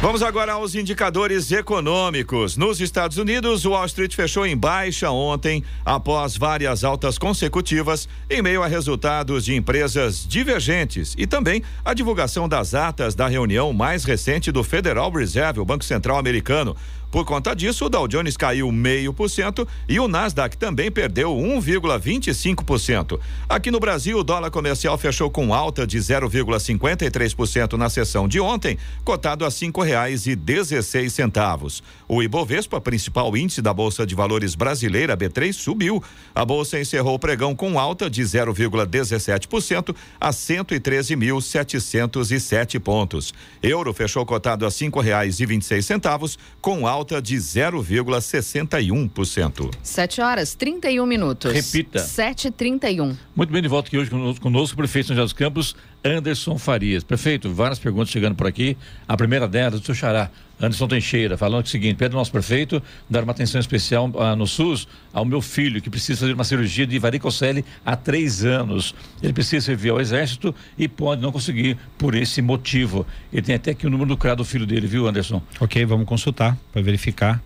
[0.00, 2.56] Vamos agora aos indicadores econômicos.
[2.56, 8.40] Nos Estados Unidos, o Wall Street fechou em baixa ontem, após várias altas consecutivas, em
[8.40, 14.04] meio a resultados de empresas divergentes e também a divulgação das atas da reunião mais
[14.04, 16.76] recente do Federal Reserve, o Banco Central Americano.
[17.10, 21.34] Por conta disso, o Dow Jones caiu meio por cento e o Nasdaq também perdeu
[21.34, 23.18] 1,25%.
[23.48, 28.76] Aqui no Brasil, o dólar comercial fechou com alta de 0,53% na sessão de ontem,
[29.04, 31.82] cotado a cinco reais e dezesseis centavos.
[32.06, 36.04] O Ibovespa, principal índice da Bolsa de Valores brasileira B3, subiu.
[36.34, 43.32] A bolsa encerrou o pregão com alta de 0,17% a 113.707 pontos.
[43.62, 49.70] Euro fechou cotado a cinco reais e vinte centavos, com alta alta de 0,61%.
[49.82, 51.52] 7 horas 31 minutos.
[51.52, 52.00] Repita.
[52.00, 53.16] 7h31.
[53.34, 56.58] Muito bem, de volta aqui hoje conosco, conosco o prefeito São José dos Campos, Anderson
[56.58, 57.04] Farias.
[57.04, 58.76] Prefeito, várias perguntas chegando por aqui.
[59.06, 60.30] A primeira delas, do seu xará,
[60.60, 64.46] Anderson Teixeira, falando o seguinte: pede ao nosso prefeito dar uma atenção especial ah, no
[64.46, 68.94] SUS ao meu filho, que precisa fazer uma cirurgia de varicocele há três anos.
[69.22, 73.06] Ele precisa servir ao Exército e pode não conseguir por esse motivo.
[73.32, 75.42] Ele tem até aqui o número do CRA do filho dele, viu, Anderson?
[75.60, 77.42] Ok, vamos consultar para verificar.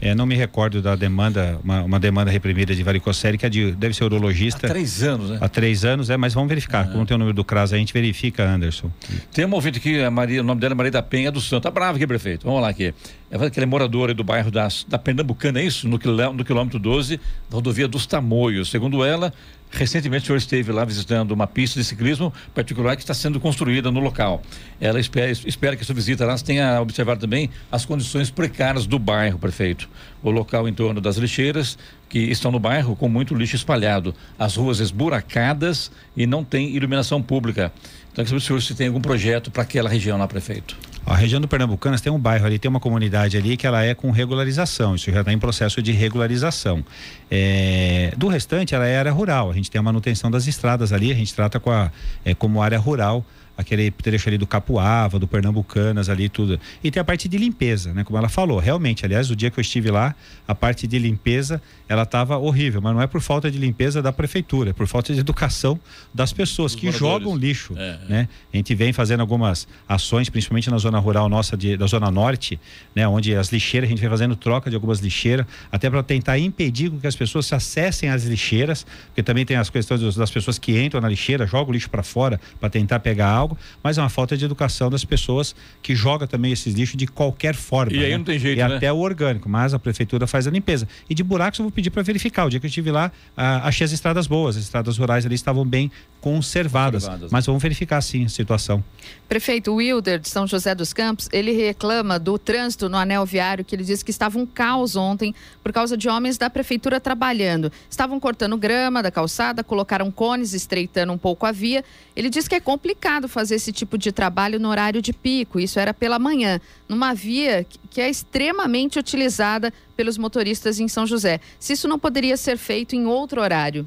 [0.00, 3.72] É, não me recordo da demanda, uma, uma demanda reprimida de varicocele, que é de,
[3.72, 4.66] deve ser urologista.
[4.66, 5.38] Há três anos, né?
[5.40, 6.90] Há três anos, é, mas vamos verificar.
[6.90, 8.90] Como tem o número do CRAS, a gente verifica, Anderson.
[9.32, 11.64] Tem uma ouvinte aqui, a Maria, o nome dela é Maria da Penha do Santo.
[11.64, 12.46] Tá brava aqui, prefeito.
[12.46, 12.94] Vamos lá aqui.
[13.30, 15.86] Ela que é moradora do bairro da, da Pernambucana, é isso?
[15.88, 18.70] No, quilô, no quilômetro 12, da rodovia dos Tamoios.
[18.70, 19.32] Segundo ela,
[19.70, 23.90] Recentemente o senhor esteve lá visitando uma pista de ciclismo particular que está sendo construída
[23.90, 24.42] no local.
[24.80, 28.98] Ela espera, espera que a sua visita lá tenha observado também as condições precárias do
[28.98, 29.88] bairro, prefeito.
[30.22, 31.78] O local em torno das lixeiras
[32.08, 37.22] que estão no bairro com muito lixo espalhado, as ruas esburacadas e não tem iluminação
[37.22, 37.72] pública.
[38.12, 40.76] Então, se o senhor se tem algum projeto para aquela região lá, prefeito.
[41.06, 43.94] A região do Pernambucanas tem um bairro ali, tem uma comunidade ali que ela é
[43.94, 46.84] com regularização, isso já está em processo de regularização.
[47.30, 51.10] É, do restante, ela é área rural, a gente tem a manutenção das estradas ali,
[51.10, 51.90] a gente trata com a,
[52.24, 53.24] é, como área rural
[53.60, 56.58] aquele trecho ali do Capuava, do Pernambucanas ali tudo.
[56.82, 58.02] E tem a parte de limpeza, né?
[58.02, 60.14] Como ela falou, realmente, aliás, o dia que eu estive lá,
[60.48, 64.12] a parte de limpeza, ela estava horrível, mas não é por falta de limpeza da
[64.12, 65.78] prefeitura, é por falta de educação
[66.12, 67.24] das pessoas Os que moradores.
[67.24, 67.98] jogam lixo, é, é.
[68.08, 68.28] né?
[68.52, 72.58] A gente vem fazendo algumas ações, principalmente na zona rural nossa de, da zona norte,
[72.94, 76.38] né, onde as lixeiras, a gente vem fazendo troca de algumas lixeiras, até para tentar
[76.38, 80.58] impedir que as pessoas se acessem às lixeiras, porque também tem as questões das pessoas
[80.58, 83.98] que entram na lixeira, jogam o lixo para fora para tentar pegar algo algo, mas
[83.98, 87.92] é uma falta de educação das pessoas que jogam também esses lixos de qualquer forma.
[87.92, 88.18] E aí né?
[88.18, 88.76] não tem jeito, E né?
[88.76, 90.86] até o orgânico, mas a prefeitura faz a limpeza.
[91.08, 92.46] E de buracos eu vou pedir para verificar.
[92.46, 95.34] O dia que eu estive lá, ah, achei as estradas boas, as estradas rurais ali
[95.34, 97.04] estavam bem conservadas.
[97.04, 97.32] conservadas.
[97.32, 98.82] Mas vamos verificar sim a situação.
[99.30, 103.76] Prefeito Wilder de São José dos Campos, ele reclama do trânsito no anel viário, que
[103.76, 107.70] ele disse que estava um caos ontem por causa de homens da prefeitura trabalhando.
[107.88, 111.84] Estavam cortando grama da calçada, colocaram cones estreitando um pouco a via.
[112.16, 115.60] Ele diz que é complicado fazer esse tipo de trabalho no horário de pico.
[115.60, 121.38] Isso era pela manhã, numa via que é extremamente utilizada pelos motoristas em São José.
[121.60, 123.86] Se isso não poderia ser feito em outro horário?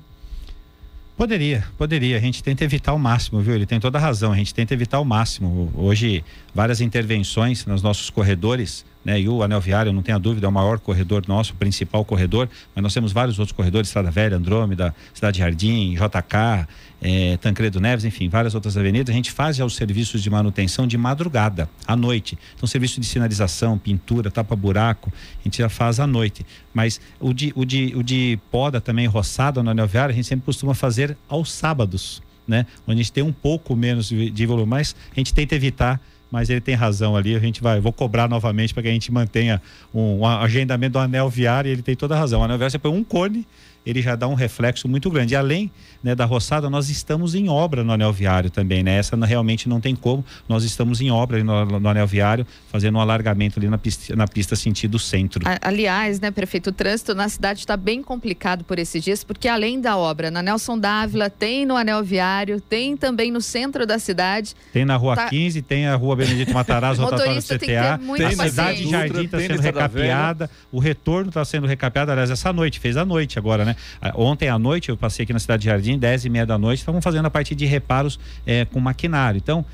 [1.16, 2.18] Poderia, poderia.
[2.18, 3.54] A gente tenta evitar o máximo, viu?
[3.54, 4.32] Ele tem toda a razão.
[4.32, 5.72] A gente tenta evitar o máximo.
[5.76, 6.24] Hoje,
[6.54, 9.20] várias intervenções nos nossos corredores né?
[9.20, 12.84] E o Anel Viário, não tenha dúvida, é o maior corredor nosso, principal corredor, mas
[12.84, 16.68] nós temos vários outros corredores, Estrada Velha, Andrômeda, Cidade Jardim, JK,
[17.02, 19.14] é, Tancredo Neves, enfim, várias outras avenidas.
[19.14, 22.38] A gente faz já os serviços de manutenção de madrugada, à noite.
[22.56, 26.46] Então, serviço de sinalização, pintura, tapa-buraco, a gente já faz à noite.
[26.74, 30.28] Mas o de, o de, o de poda também, roçada no Anel Viário, a gente
[30.28, 32.66] sempre costuma fazer aos sábados, né?
[32.88, 36.00] Onde a gente tem um pouco menos de volume, mas a gente tenta evitar
[36.34, 37.36] mas ele tem razão ali.
[37.36, 39.62] A gente vai, vou cobrar novamente para que a gente mantenha
[39.94, 41.70] um, um, agendamento do anel viário.
[41.70, 42.42] Ele tem toda a razão.
[42.42, 43.46] O anel viário você põe um cone
[43.86, 45.34] ele já dá um reflexo muito grande.
[45.34, 48.98] E além né, da roçada, nós estamos em obra no anel viário também, né?
[48.98, 50.24] Essa realmente não tem como.
[50.48, 54.28] Nós estamos em obra no, no anel viário, fazendo um alargamento ali na pista, na
[54.28, 55.44] pista sentido centro.
[55.62, 59.80] Aliás, né, prefeito, o trânsito na cidade está bem complicado por esses dias, porque além
[59.80, 64.56] da obra na Nelson Dávila, tem no anel viário, tem também no centro da cidade.
[64.72, 65.30] Tem na rua tá...
[65.30, 67.58] 15, tem a rua Benedito Matarazzo, rotatório do CTA.
[67.58, 72.54] Tem, tem a cidade Jardim está sendo recapeada, o retorno está sendo recapeado, aliás, essa
[72.54, 73.73] noite, fez a noite agora, né?
[74.02, 74.12] Né?
[74.16, 76.80] Ontem à noite eu passei aqui na cidade de Jardim, 10 e meia da noite,
[76.80, 79.38] estavam fazendo a parte de reparos é, com maquinário.
[79.38, 79.66] Então,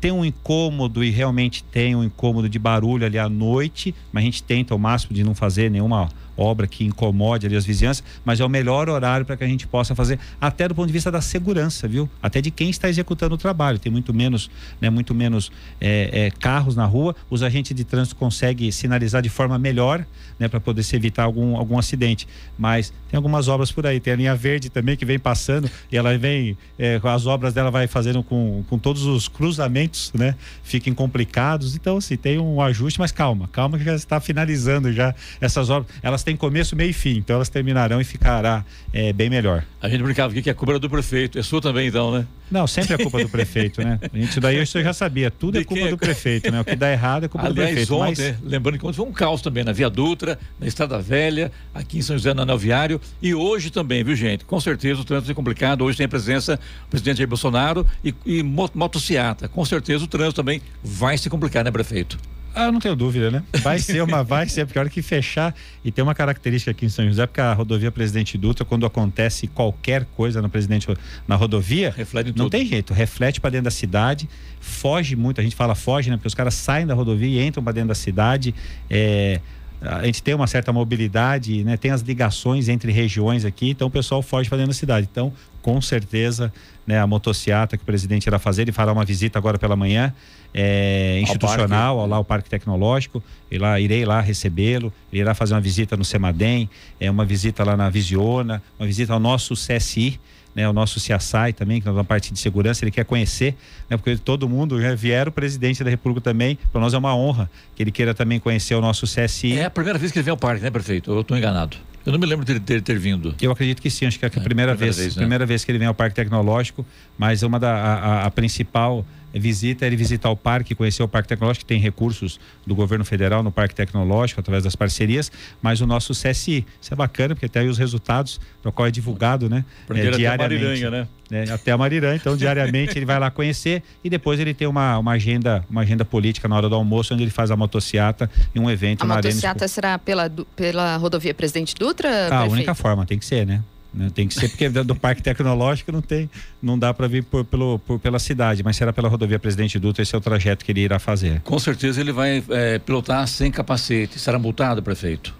[0.00, 4.24] tem um incômodo e realmente tem um incômodo de barulho ali à noite, mas a
[4.24, 8.40] gente tenta ao máximo de não fazer nenhuma obra que incomode ali as vizinhanças, mas
[8.40, 11.10] é o melhor horário para que a gente possa fazer, até do ponto de vista
[11.10, 12.10] da segurança, viu?
[12.22, 13.78] Até de quem está executando o trabalho.
[13.78, 18.16] Tem muito menos, né, muito menos é, é, carros na rua, os agentes de trânsito
[18.16, 20.04] conseguem sinalizar de forma melhor,
[20.38, 22.26] né, para poder se evitar algum, algum acidente.
[22.58, 25.96] Mas tem algumas obras por aí, tem a linha verde também que vem passando e
[25.96, 30.34] ela vem, é, as obras dela vai fazendo com, com todos os cruzamentos, né?
[30.62, 31.74] Fiquem complicados.
[31.74, 35.94] Então, assim, tem um ajuste, mas calma, calma que já está finalizando já essas obras.
[36.02, 39.64] Elas têm começo, meio e fim, então elas terminarão e ficará é, bem melhor.
[39.80, 42.26] A gente brincava aqui que é culpa do prefeito, é sua também então, né?
[42.50, 43.98] Não, sempre é culpa do prefeito, né?
[44.12, 46.60] A gente daí eu já sabia, tudo é culpa do prefeito, né?
[46.60, 47.94] O que dá errado é culpa Aliás, do prefeito.
[47.96, 48.50] Ontem, mas...
[48.50, 49.88] lembrando que ontem foi um caos também na Via
[50.24, 54.16] Dutra, na Estrada Velha, aqui em São José, no Anel Viário, e hoje também, viu
[54.16, 54.44] gente?
[54.44, 58.14] Com certeza o trânsito é complicado, hoje tem a presença do presidente Jair Bolsonaro e,
[58.24, 59.48] e motociata.
[59.48, 62.18] Com certeza o trânsito também vai se complicar, né, prefeito?
[62.54, 63.42] Ah, não tenho dúvida, né?
[63.62, 65.52] Vai ser uma, vai ser, porque a hora que fechar,
[65.84, 69.48] e tem uma característica aqui em São José, porque a rodovia Presidente Dutra, quando acontece
[69.48, 70.86] qualquer coisa no presidente
[71.26, 72.50] na rodovia, reflete não tudo.
[72.50, 74.28] tem jeito, reflete para dentro da cidade,
[74.60, 76.16] foge muito, a gente fala foge, né?
[76.16, 78.54] Porque os caras saem da rodovia e entram para dentro da cidade.
[78.88, 79.40] É,
[79.84, 81.76] a gente tem uma certa mobilidade, né?
[81.76, 85.08] Tem as ligações entre regiões aqui, então o pessoal foge para dentro da cidade.
[85.10, 86.52] Então, com certeza,
[86.86, 90.14] né, a motociata que o presidente irá fazer, ele fará uma visita agora pela manhã,
[90.52, 95.54] é, institucional, ao, lá ao Parque Tecnológico, e lá, irei lá recebê-lo, ele irá fazer
[95.54, 96.68] uma visita no Semadem,
[97.00, 100.20] é, uma visita lá na Visiona, uma visita ao nosso CSI,
[100.54, 103.56] né, o nosso CSI também, que é uma parte de segurança, ele quer conhecer,
[103.88, 107.14] né, porque todo mundo né, vier o presidente da República também, para nós é uma
[107.14, 109.58] honra que ele queira também conhecer o nosso CSI.
[109.58, 111.10] É a primeira vez que ele vem ao parque, né, prefeito?
[111.10, 111.76] Eu estou enganado.
[112.06, 113.34] Eu não me lembro dele ter, ter, vindo.
[113.40, 115.20] Eu acredito que sim, acho que é a primeira, é, primeira vez, vez né?
[115.20, 116.84] primeira vez que ele vem ao Parque Tecnológico,
[117.16, 119.06] mas uma da a, a, a principal
[119.38, 123.42] visita, ele visitar o parque, conhecer o Parque Tecnológico, que tem recursos do governo federal
[123.42, 126.64] no Parque Tecnológico, através das parcerias, mas o nosso CSI.
[126.80, 129.64] Isso é bacana, porque até aí os resultados, do qual é divulgado, né?
[129.90, 130.24] É, diariamente.
[130.24, 131.08] Até a Mariranha, né?
[131.30, 134.98] É, até a Marirã, então diariamente ele vai lá conhecer e depois ele tem uma,
[134.98, 138.60] uma agenda uma agenda política na hora do almoço, onde ele faz a motociata e
[138.60, 142.28] um evento a na motociata será pela, pela rodovia Presidente Dutra?
[142.30, 143.62] Ah, a única forma, tem que ser, né?
[143.94, 144.10] Né?
[144.12, 146.28] Tem que ser porque do parque tecnológico não tem,
[146.60, 150.02] não dá para vir por, pelo, por, pela cidade, mas será pela rodovia Presidente Dutra,
[150.02, 151.40] esse é o trajeto que ele irá fazer.
[151.42, 154.18] Com certeza ele vai é, pilotar sem capacete.
[154.18, 155.34] Será multado, prefeito?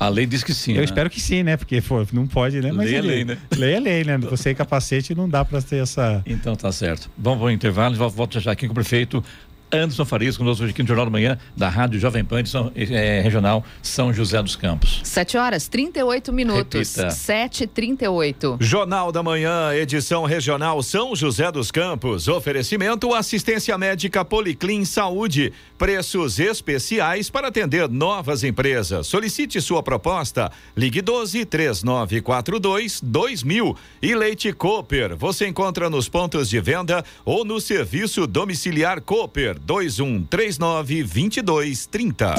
[0.00, 0.72] A lei diz que sim.
[0.72, 0.84] Eu né?
[0.84, 1.56] espero que sim, né?
[1.56, 2.70] Porque pô, não pode, né?
[2.70, 3.38] Mas lei é lei, né?
[3.56, 4.16] Lei é lei, né?
[4.18, 6.22] Você capacete não dá para ter essa.
[6.24, 7.10] Então tá certo.
[7.18, 9.22] Vamos para o intervalo, volto já aqui com o prefeito
[9.70, 12.72] Anderson Farias, conosco hoje aqui no Jornal da Manhã, da Rádio Jovem Pan de São,
[12.74, 15.00] é, Regional São José dos Campos.
[15.04, 16.96] 7 horas 38 minutos.
[16.96, 17.10] Repita.
[17.10, 22.28] 7 38 Jornal da Manhã, edição regional São José dos Campos.
[22.28, 25.52] Oferecimento assistência médica Policlin Saúde.
[25.76, 29.06] Preços especiais para atender novas empresas.
[29.06, 30.50] Solicite sua proposta.
[30.76, 33.76] Ligue 12 3942 2000.
[34.00, 35.14] E Leite Cooper.
[35.16, 42.34] Você encontra nos pontos de venda ou no serviço domiciliar Cooper 2139 2230.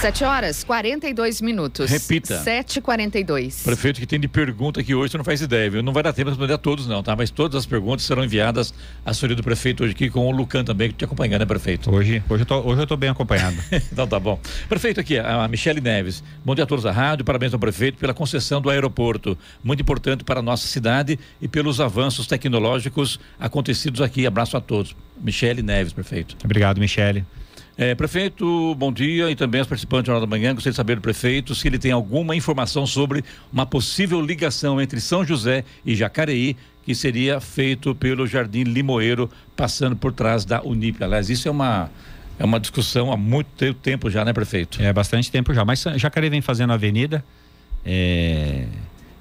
[0.00, 1.90] 7 horas 42 minutos.
[1.90, 2.42] Repita.
[2.42, 3.64] 7h42.
[3.64, 5.82] Prefeito, que tem de pergunta aqui hoje, você não faz ideia, viu?
[5.82, 7.14] Não vai dar tempo de responder a todos, não, tá?
[7.14, 8.72] Mas todas as perguntas serão enviadas
[9.04, 11.94] à assessoria do prefeito hoje aqui com o Lucan também, que te acompanhando, né, prefeito?
[11.94, 13.58] Hoje, hoje, eu, tô, hoje eu tô bem acompanhado.
[13.92, 14.40] então tá bom.
[14.70, 16.24] Prefeito, aqui, a Michele Neves.
[16.42, 19.36] Bom dia a todos da rádio, parabéns ao prefeito pela concessão do aeroporto.
[19.62, 24.26] Muito importante para a nossa cidade e pelos avanços tecnológicos acontecidos aqui.
[24.26, 24.96] Abraço a todos.
[25.20, 26.38] Michele Neves, prefeito.
[26.42, 27.22] Obrigado, Michele.
[27.82, 30.52] É, prefeito, bom dia e também aos participantes do Jornal da Manhã.
[30.52, 35.00] Gostaria de saber do prefeito se ele tem alguma informação sobre uma possível ligação entre
[35.00, 41.02] São José e Jacareí, que seria feito pelo Jardim Limoeiro, passando por trás da Unip.
[41.02, 41.90] Aliás, isso é uma,
[42.38, 44.82] é uma discussão há muito tempo já, né, prefeito?
[44.82, 45.64] É, bastante tempo já.
[45.64, 47.24] Mas Jacareí vem fazendo a avenida,
[47.82, 48.66] é,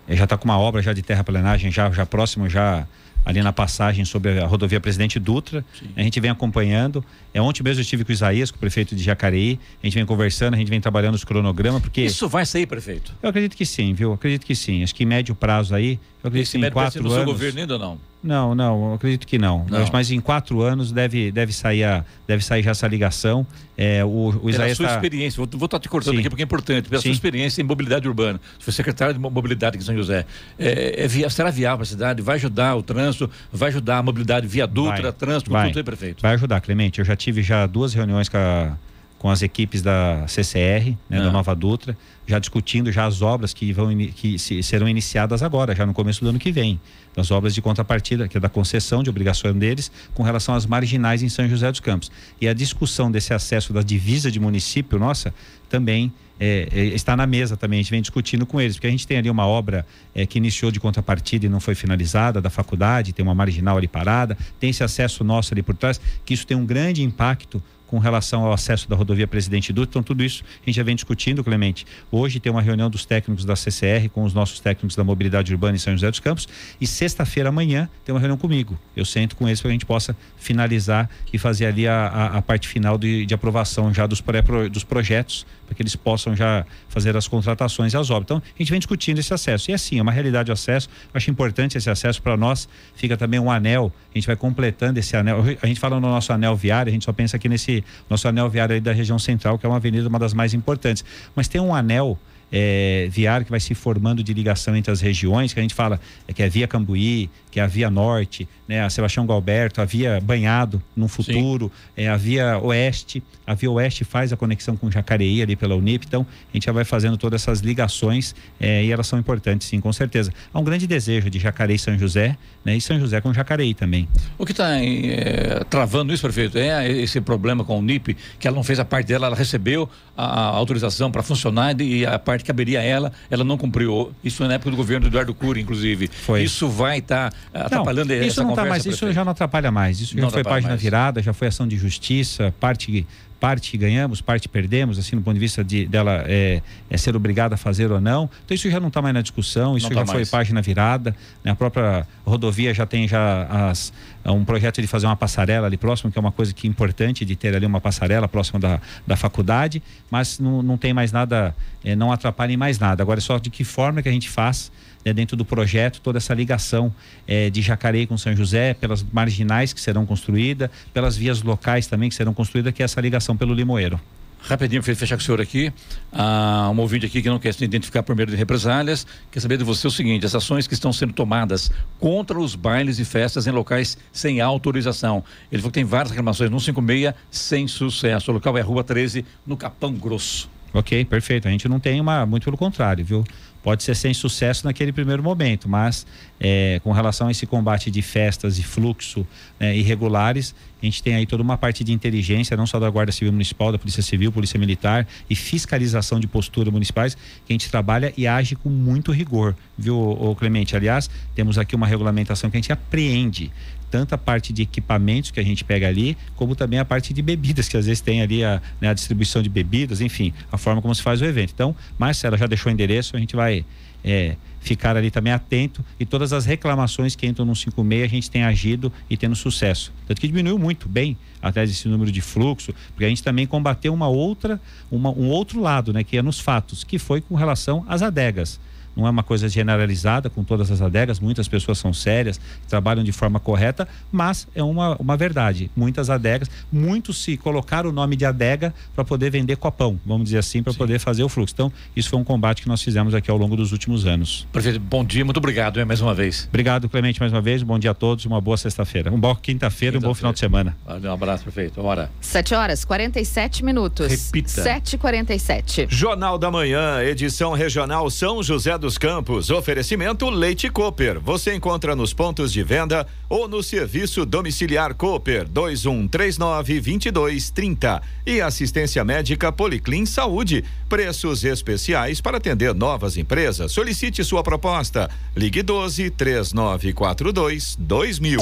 [0.09, 2.85] já está com uma obra já de terraplenagem, já, já próximo, já
[3.25, 5.63] ali na passagem sobre a rodovia Presidente Dutra.
[5.77, 5.89] Sim.
[5.95, 7.03] A gente vem acompanhando.
[7.33, 9.59] É, ontem mesmo eu estive com o Isaías, com o prefeito de Jacareí.
[9.81, 12.01] A gente vem conversando, a gente vem trabalhando os cronogramas, porque.
[12.01, 13.13] Isso vai sair, prefeito?
[13.21, 14.09] Eu acredito que sim, viu?
[14.09, 14.83] Eu acredito que sim.
[14.83, 15.99] Acho que em médio prazo aí.
[16.23, 17.23] Eu acredito que em quatro no anos.
[17.23, 17.97] seu governo ainda não?
[18.21, 19.65] Não, não, acredito que não.
[19.69, 19.87] não.
[19.93, 23.47] Mas em quatro anos deve, deve, sair, a, deve sair já essa ligação.
[23.77, 24.95] É, o, o Pela sua tá...
[24.95, 26.19] experiência, vou, vou estar te cortando Sim.
[26.19, 27.07] aqui porque é importante, pela Sim.
[27.07, 28.39] sua experiência em mobilidade urbana.
[28.57, 30.25] Você foi secretário de mobilidade aqui em São José.
[30.57, 32.21] É, é será viável para a cidade?
[32.21, 33.29] Vai ajudar o trânsito?
[33.53, 35.69] Vai ajudar a mobilidade via Dutra, trânsito, Vai.
[35.69, 36.21] tudo aí, prefeito?
[36.21, 36.99] Vai ajudar, Clemente.
[36.99, 38.75] Eu já tive já duas reuniões com, a-
[39.17, 41.23] com as equipes da CCR, né, Ah.
[41.23, 41.97] da Nova Dutra,
[42.29, 46.23] já discutindo já as obras que vão que se- serão iniciadas agora, já no começo
[46.23, 46.79] do ano que vem.
[47.17, 51.23] As obras de contrapartida, que é da concessão de obrigação deles, com relação às marginais
[51.23, 52.11] em São José dos Campos.
[52.39, 55.33] E a discussão desse acesso da divisa de município, nossa,
[55.67, 58.91] também é, é, está na mesa também, a gente vem discutindo com eles, porque a
[58.91, 62.49] gente tem ali uma obra é, que iniciou de contrapartida e não foi finalizada, da
[62.49, 66.47] faculdade, tem uma marginal ali parada, tem esse acesso nosso ali por trás, que isso
[66.47, 69.89] tem um grande impacto com relação ao acesso da rodovia Presidente Dutra.
[69.89, 71.87] Então, tudo isso a gente já vem discutindo, Clemente.
[72.11, 75.75] Hoje tem uma reunião dos técnicos da CCR com os nossos técnicos da mobilidade urbana
[75.75, 76.47] em São José dos Campos.
[76.79, 78.79] E sexta-feira, amanhã, tem uma reunião comigo.
[78.95, 82.41] Eu sento com eles para a gente possa finalizar e fazer ali a, a, a
[82.41, 86.65] parte final de, de aprovação já dos, pré, dos projetos, para que eles possam já
[86.87, 88.23] fazer as contratações e as obras.
[88.25, 89.69] Então, a gente vem discutindo esse acesso.
[89.69, 90.89] E assim, é uma realidade o acesso.
[91.13, 92.67] Acho importante esse acesso para nós.
[92.95, 93.93] Fica também um anel.
[94.13, 95.43] A gente vai completando esse anel.
[95.61, 98.49] A gente fala no nosso anel viário, a gente só pensa aqui nesse nosso anel
[98.49, 101.05] viário aí da região central, que é uma avenida uma das mais importantes.
[101.35, 102.17] Mas tem um anel
[102.51, 105.99] é, viário que vai se formando de ligação entre as regiões, que a gente fala
[106.27, 109.81] é, que é a Via Cambuí, que é a Via Norte, né, a Sebastião Galberto,
[109.81, 113.23] a Via Banhado no futuro, é, a Via Oeste.
[113.45, 116.71] A Via Oeste faz a conexão com Jacareí ali pela Unip, então a gente já
[116.71, 120.31] vai fazendo todas essas ligações é, e elas são importantes, sim, com certeza.
[120.53, 123.73] Há um grande desejo de Jacareí e São José, né, e São José com Jacareí
[123.73, 124.07] também.
[124.37, 128.55] O que está é, travando isso, prefeito, é esse problema com o Unip, que ela
[128.55, 132.38] não fez a parte dela, ela recebeu a, a autorização para funcionar e a parte
[132.39, 134.11] que caberia a ela, ela não cumpriu.
[134.23, 136.07] Isso na época do governo do Eduardo Cury, inclusive.
[136.07, 136.43] Foi.
[136.43, 139.99] Isso vai estar tá atrapalhando não, isso não tá mais, Isso já não atrapalha mais.
[139.99, 140.81] Isso não já foi página mais.
[140.81, 143.05] virada, já foi ação de justiça, parte
[143.39, 147.55] parte ganhamos, parte perdemos, assim, no ponto de vista de, dela é, é ser obrigada
[147.55, 148.29] a fazer ou não.
[148.45, 151.15] Então isso já não está mais na discussão, isso já foi página virada.
[151.43, 151.51] Né?
[151.51, 153.93] A própria rodovia já tem já as,
[154.25, 157.23] um projeto de fazer uma passarela ali próximo, que é uma coisa que é importante
[157.23, 159.81] de ter ali uma passarela próxima da, da faculdade,
[160.11, 163.01] mas não, não tem mais nada, é, não atrapalha em mais nada.
[163.01, 164.71] Agora é só de que forma que a gente faz
[165.05, 166.93] né, dentro do projeto toda essa ligação
[167.27, 172.09] é, de Jacareí com São José, pelas marginais que serão construídas, pelas vias locais também
[172.09, 173.99] que serão construídas, que é essa ligação pelo Limoeiro.
[174.41, 175.71] Rapidinho, para fechar com o senhor aqui,
[176.13, 179.57] ah, um ouvinte aqui que não quer se identificar por meio de represálias, quer saber
[179.57, 181.69] de você o seguinte, as ações que estão sendo tomadas
[181.99, 185.23] contra os bailes e festas em locais sem autorização.
[185.51, 188.31] Ele falou que tem várias reclamações no 56 sem sucesso.
[188.31, 190.49] O local é Rua 13, no Capão Grosso.
[190.73, 191.47] Ok, perfeito.
[191.47, 193.23] A gente não tem uma, muito pelo contrário, viu?
[193.63, 196.05] Pode ser sem sucesso naquele primeiro momento, mas
[196.39, 199.25] é, com relação a esse combate de festas e fluxo
[199.59, 203.11] né, irregulares, a gente tem aí toda uma parte de inteligência, não só da Guarda
[203.11, 207.69] Civil Municipal, da Polícia Civil, Polícia Militar e fiscalização de postura municipais, que a gente
[207.69, 210.75] trabalha e age com muito rigor, viu, Clemente?
[210.75, 213.51] Aliás, temos aqui uma regulamentação que a gente apreende
[213.89, 217.21] tanto a parte de equipamentos que a gente pega ali, como também a parte de
[217.21, 220.81] bebidas, que às vezes tem ali a, né, a distribuição de bebidas, enfim, a forma
[220.81, 221.51] como se faz o evento.
[221.53, 223.65] Então, Marcela já deixou o endereço, a gente vai
[224.03, 228.29] é, ficar ali também atento e todas as reclamações que entram no 56 a gente
[228.29, 229.91] tem agido e tendo sucesso.
[230.07, 233.93] Tanto que diminuiu muito bem até esse número de fluxo, porque a gente também combateu
[233.93, 234.59] uma outra,
[234.91, 238.59] uma, um outro lado, né, que é nos fatos, que foi com relação às adegas
[238.99, 243.11] não é uma coisa generalizada com todas as adegas, muitas pessoas são sérias, trabalham de
[243.11, 245.71] forma correta, mas é uma, uma verdade.
[245.75, 250.39] Muitas adegas, muitos se colocaram o nome de adega para poder vender copão, vamos dizer
[250.39, 251.53] assim, para poder fazer o fluxo.
[251.53, 254.47] Então, isso foi um combate que nós fizemos aqui ao longo dos últimos anos.
[254.51, 256.47] Prefeito, bom dia, muito obrigado hein, mais uma vez.
[256.49, 257.63] Obrigado, Clemente, mais uma vez.
[257.63, 259.13] Bom dia a todos, uma boa sexta-feira.
[259.13, 260.75] Um bom quinta-feira e um bom final de semana.
[260.87, 261.81] Um abraço, prefeito.
[261.81, 262.11] Hora.
[262.19, 264.11] 7 horas 47 minutos.
[264.11, 264.63] Repita.
[264.63, 265.87] 7h47.
[265.89, 269.51] Jornal da Manhã, edição regional São José dos Campos.
[269.51, 271.19] Oferecimento Leite Cooper.
[271.19, 278.01] Você encontra nos pontos de venda ou no serviço domiciliar Cooper 2139 2230.
[278.25, 280.65] E assistência médica Policlin Saúde.
[280.87, 283.71] Preços especiais para atender novas empresas.
[283.71, 285.07] Solicite sua proposta.
[285.35, 288.39] Ligue 12 3942 2000.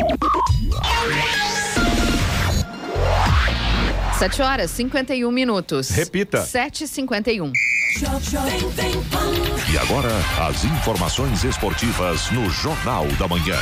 [4.17, 5.89] 7 horas 51 minutos.
[5.89, 6.41] Repita.
[6.41, 7.51] 7h51.
[7.99, 10.11] E agora,
[10.47, 13.57] as informações esportivas no Jornal da Manhã.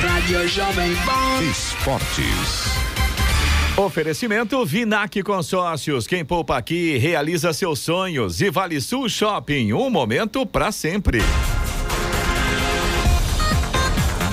[0.00, 1.40] Rádio Jovem Pan.
[1.44, 2.66] Esportes.
[3.76, 6.04] Oferecimento Vinac Consórcios.
[6.04, 8.40] Quem poupa aqui realiza seus sonhos.
[8.40, 9.72] E Vale Sul Shopping.
[9.72, 11.20] Um momento para sempre.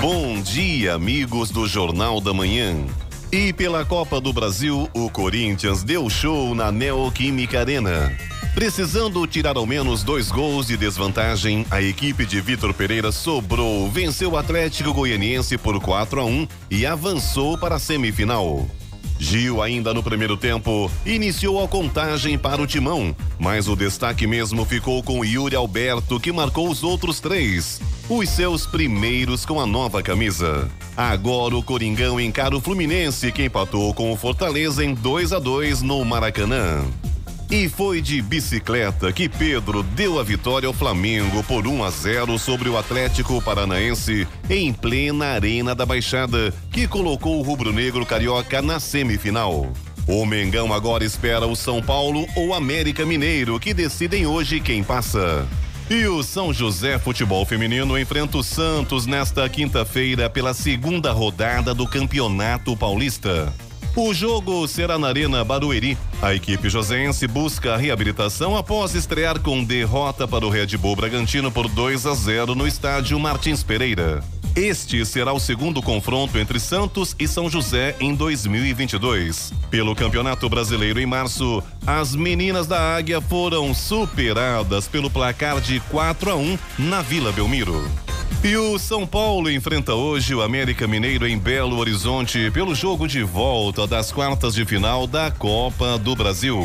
[0.00, 2.74] Bom dia, amigos do Jornal da Manhã.
[3.32, 8.12] E pela Copa do Brasil, o Corinthians deu show na Neoquímica Arena.
[8.56, 14.32] Precisando tirar ao menos dois gols de desvantagem, a equipe de Vitor Pereira sobrou, venceu
[14.32, 18.66] o Atlético Goianiense por 4 a 1 e avançou para a semifinal.
[19.20, 24.64] Gil, ainda no primeiro tempo, iniciou a contagem para o timão, mas o destaque mesmo
[24.64, 30.02] ficou com Yuri Alberto, que marcou os outros três, os seus primeiros com a nova
[30.02, 30.70] camisa.
[30.96, 35.82] Agora o Coringão encara o Fluminense, que empatou com o Fortaleza em 2 a 2
[35.82, 36.82] no Maracanã.
[37.50, 42.38] E foi de bicicleta que Pedro deu a vitória ao Flamengo por 1 a 0
[42.38, 48.78] sobre o Atlético Paranaense em plena Arena da Baixada, que colocou o rubro-negro carioca na
[48.78, 49.68] semifinal.
[50.06, 55.44] O Mengão agora espera o São Paulo ou América Mineiro, que decidem hoje quem passa.
[55.90, 61.84] E o São José Futebol Feminino enfrenta o Santos nesta quinta-feira pela segunda rodada do
[61.84, 63.52] Campeonato Paulista.
[63.96, 65.98] O jogo será na Arena Barueri.
[66.22, 71.50] A equipe josense busca a reabilitação após estrear com derrota para o Red Bull Bragantino
[71.50, 74.22] por 2 a 0 no estádio Martins Pereira.
[74.54, 79.52] Este será o segundo confronto entre Santos e São José em 2022.
[79.70, 86.30] Pelo Campeonato Brasileiro em março, as meninas da Águia foram superadas pelo placar de 4
[86.30, 87.88] a 1 na Vila Belmiro.
[88.42, 93.22] E o São Paulo enfrenta hoje o América Mineiro em Belo Horizonte pelo jogo de
[93.22, 96.58] volta das quartas de final da Copa do Brasil.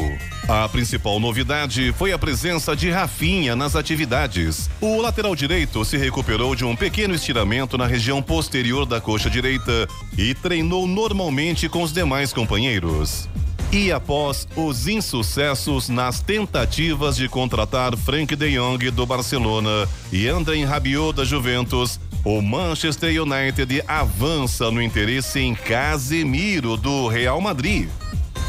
[0.47, 4.69] A principal novidade foi a presença de Rafinha nas atividades.
[4.79, 9.87] O lateral direito se recuperou de um pequeno estiramento na região posterior da coxa direita
[10.17, 13.27] e treinou normalmente com os demais companheiros.
[13.71, 20.63] E após os insucessos nas tentativas de contratar Frank de Jong do Barcelona e André
[20.63, 27.89] Rabiot da Juventus, o Manchester United avança no interesse em Casemiro do Real Madrid.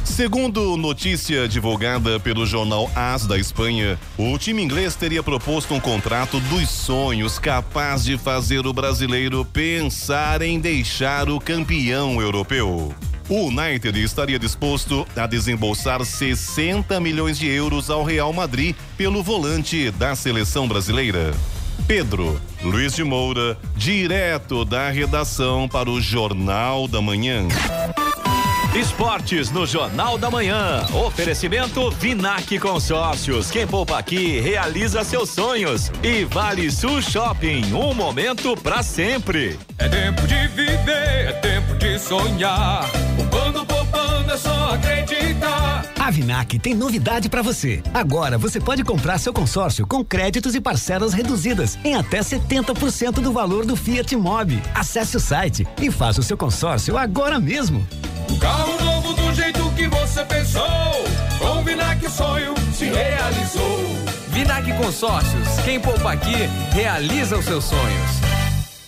[0.06, 6.40] Segundo notícia divulgada pelo jornal AS da Espanha, o time inglês teria proposto um contrato
[6.40, 12.94] dos sonhos capaz de fazer o brasileiro pensar em deixar o campeão europeu.
[13.28, 19.90] O United estaria disposto a desembolsar 60 milhões de euros ao Real Madrid pelo volante
[19.90, 21.34] da seleção brasileira.
[21.88, 27.48] Pedro Luiz de Moura, direto da redação para o Jornal da Manhã.
[28.76, 30.84] Esportes no Jornal da Manhã.
[30.92, 33.50] Oferecimento Vinac Consórcios.
[33.50, 35.90] Quem poupa aqui realiza seus sonhos.
[36.02, 37.72] E Vale Sul Shopping.
[37.72, 39.58] Um momento para sempre.
[39.78, 42.86] É tempo de viver, é tempo de sonhar.
[43.16, 45.86] Poupando, poupando, é só acreditar.
[45.98, 47.82] A Vinac tem novidade para você.
[47.94, 53.32] Agora você pode comprar seu consórcio com créditos e parcelas reduzidas em até 70% do
[53.32, 54.62] valor do Fiat Mobi.
[54.74, 57.86] Acesse o site e faça o seu consórcio agora mesmo.
[58.38, 60.62] Carro novo do jeito que você pensou.
[61.38, 63.96] Com Vinac o sonho se realizou.
[64.28, 65.48] Vinac Consórcios.
[65.64, 68.10] Quem poupa aqui realiza os seus sonhos.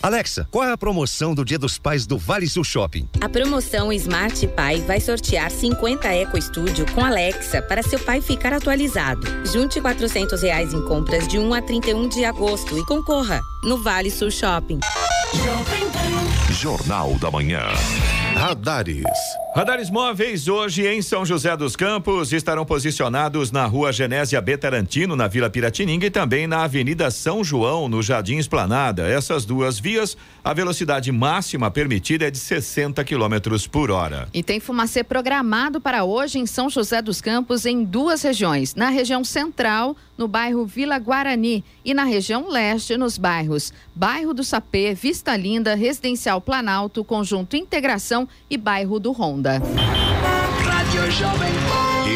[0.01, 3.09] Alexa, qual é a promoção do Dia dos Pais do Vale Sul Shopping?
[3.19, 8.53] A promoção Smart Pai vai sortear 50 Eco Studio com Alexa para seu pai ficar
[8.53, 9.27] atualizado.
[9.51, 14.09] Junte 400 reais em compras de 1 a 31 de agosto e concorra no Vale
[14.09, 14.79] Sul Shopping.
[16.49, 17.63] Jornal da Manhã.
[18.35, 19.03] Radares.
[19.55, 24.55] Radares móveis hoje em São José dos Campos estarão posicionados na rua Genésia B.
[24.55, 29.07] Tarantino, na Vila Piratininga e também na Avenida São João, no Jardim Esplanada.
[29.07, 34.29] Essas duas vias, a velocidade máxima permitida é de 60 quilômetros por hora.
[34.31, 38.75] E tem fumacê programado para hoje em São José dos Campos em duas regiões.
[38.75, 44.43] Na região central, no bairro Vila Guarani e na região leste, nos bairros Bairro do
[44.43, 49.61] Sapê, Vista Linda, Residencial Planalto, Conjunto Integração e Bairro do Honda.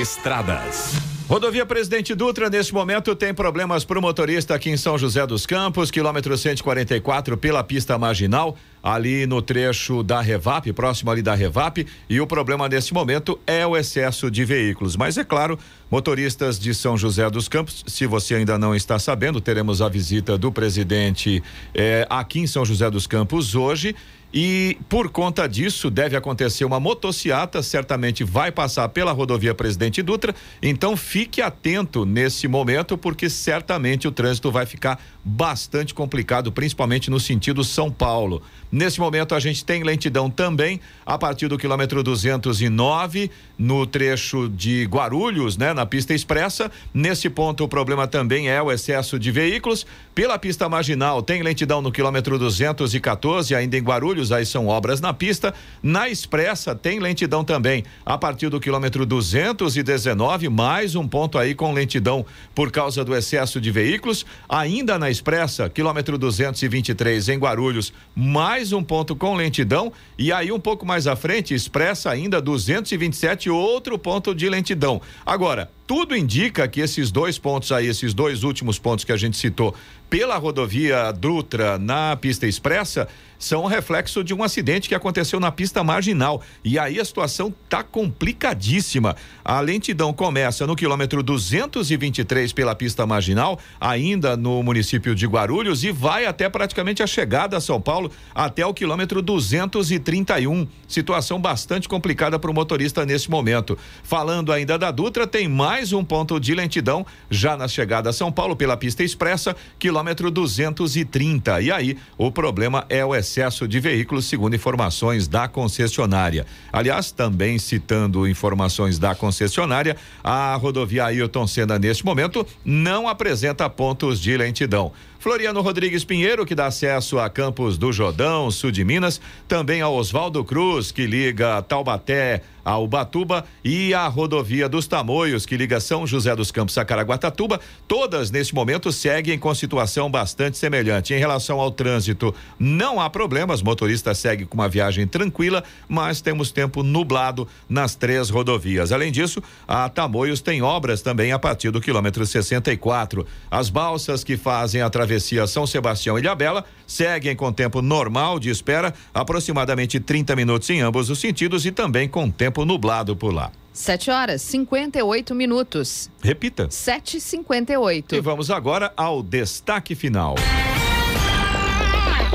[0.01, 1.12] Estradas.
[1.28, 5.45] Rodovia Presidente Dutra, neste momento, tem problemas para o motorista aqui em São José dos
[5.45, 11.88] Campos, quilômetro 144, pela pista marginal, ali no trecho da Revap, próximo ali da Revap.
[12.09, 14.97] E o problema neste momento é o excesso de veículos.
[14.97, 15.57] Mas é claro,
[15.89, 20.38] motoristas de São José dos Campos, se você ainda não está sabendo, teremos a visita
[20.38, 21.41] do presidente
[21.74, 23.95] eh, aqui em São José dos Campos hoje.
[24.34, 30.34] E por conta disso, deve acontecer uma motociata, certamente vai passar pela rodovia Presidente Dutra.
[30.61, 37.19] Então fique atento nesse momento, porque certamente o trânsito vai ficar bastante complicado, principalmente no
[37.19, 38.41] sentido São Paulo.
[38.71, 44.84] Nesse momento a gente tem lentidão também a partir do quilômetro 209 no trecho de
[44.86, 46.71] Guarulhos, né, na pista expressa.
[46.93, 49.86] Nesse ponto o problema também é o excesso de veículos.
[50.13, 55.13] Pela pista marginal tem lentidão no quilômetro 214 ainda em Guarulhos, aí são obras na
[55.13, 55.53] pista.
[55.82, 61.71] Na expressa tem lentidão também a partir do quilômetro 219, mais um ponto aí com
[61.71, 64.26] lentidão por causa do excesso de veículos.
[64.49, 70.59] Ainda na expressa, quilômetro 223 em Guarulhos, mais um ponto com lentidão e aí um
[70.59, 74.99] pouco mais à frente, expressa ainda 227, outro ponto de lentidão.
[75.26, 79.38] Agora, tudo indica que esses dois pontos aí, esses dois últimos pontos que a gente
[79.38, 79.75] citou
[80.09, 83.07] pela rodovia Dutra na pista expressa,
[83.39, 86.41] são reflexo de um acidente que aconteceu na pista marginal.
[86.63, 89.15] E aí a situação tá complicadíssima.
[89.43, 95.91] A lentidão começa no quilômetro 223 pela pista marginal, ainda no município de Guarulhos, e
[95.91, 100.67] vai até praticamente a chegada a São Paulo, até o quilômetro 231.
[100.88, 103.77] Situação bastante complicada para o motorista nesse momento.
[104.03, 108.32] Falando ainda da Dutra, tem mais um ponto de lentidão já na chegada a São
[108.32, 111.61] Paulo pela pista expressa, quilômetro 230.
[111.61, 116.45] E aí o problema é o excesso de veículos, segundo informações da concessionária.
[116.71, 124.21] Aliás, também citando informações da concessionária, a rodovia Ailton Senna neste momento não apresenta pontos
[124.21, 124.91] de lentidão.
[125.24, 129.88] Floriano Rodrigues Pinheiro, que dá acesso a Campos do Jordão, sul de Minas, também a
[129.88, 136.05] Oswaldo Cruz, que liga Taubaté a Ubatuba e a rodovia dos Tamoios, que liga São
[136.05, 141.14] José dos Campos a Caraguatatuba, todas neste momento seguem com situação bastante semelhante.
[141.14, 146.51] Em relação ao trânsito, não há problemas, motorista segue com uma viagem tranquila, mas temos
[146.51, 148.91] tempo nublado nas três rodovias.
[148.91, 153.26] Além disso, a Tamoios tem obras também a partir do quilômetro 64.
[153.49, 158.49] As balsas que fazem a travessia São Sebastião e Ilhabela seguem com tempo normal de
[158.49, 163.51] espera, aproximadamente 30 minutos em ambos os sentidos e também com tempo nublado por lá.
[163.74, 166.10] 7 horas 58 minutos.
[166.22, 166.68] Repita.
[166.68, 168.14] 7h58.
[168.14, 170.36] E vamos agora ao destaque final.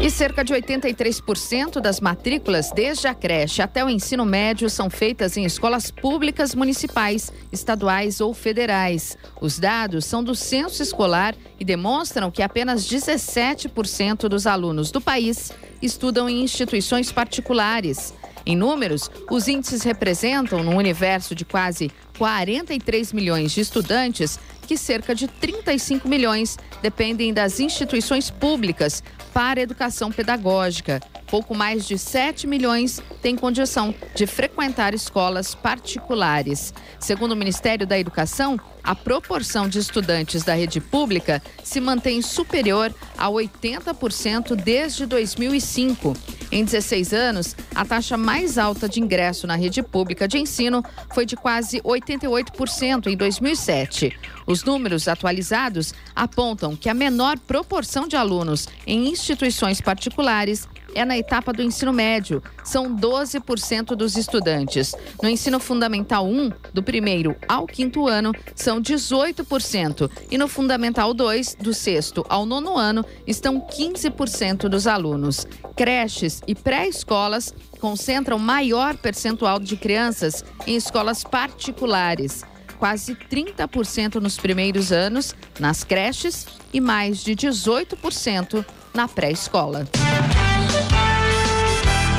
[0.00, 5.36] E cerca de 83% das matrículas, desde a creche até o ensino médio, são feitas
[5.36, 9.18] em escolas públicas municipais, estaduais ou federais.
[9.40, 15.50] Os dados são do censo escolar e demonstram que apenas 17% dos alunos do país
[15.82, 18.14] estudam em instituições particulares.
[18.48, 25.14] Em números, os índices representam, num universo de quase 43 milhões de estudantes, que cerca
[25.14, 29.02] de 35 milhões dependem das instituições públicas
[29.34, 30.98] para educação pedagógica.
[31.30, 36.72] Pouco mais de 7 milhões têm condição de frequentar escolas particulares.
[36.98, 42.94] Segundo o Ministério da Educação, a proporção de estudantes da rede pública se mantém superior
[43.16, 46.14] a 80% desde 2005.
[46.50, 51.26] Em 16 anos, a taxa mais alta de ingresso na rede pública de ensino foi
[51.26, 54.16] de quase 88% em 2007.
[54.48, 61.18] Os números atualizados apontam que a menor proporção de alunos em instituições particulares é na
[61.18, 62.42] etapa do ensino médio.
[62.64, 64.94] São 12% dos estudantes.
[65.22, 70.10] No ensino fundamental 1, do primeiro ao quinto ano, são 18%.
[70.30, 75.46] E no fundamental 2, do sexto ao nono ano, estão 15% dos alunos.
[75.76, 82.44] Creches e pré-escolas concentram maior percentual de crianças em escolas particulares
[82.78, 88.64] quase 30% nos primeiros anos nas creches e mais de 18%
[88.94, 89.86] na pré-escola.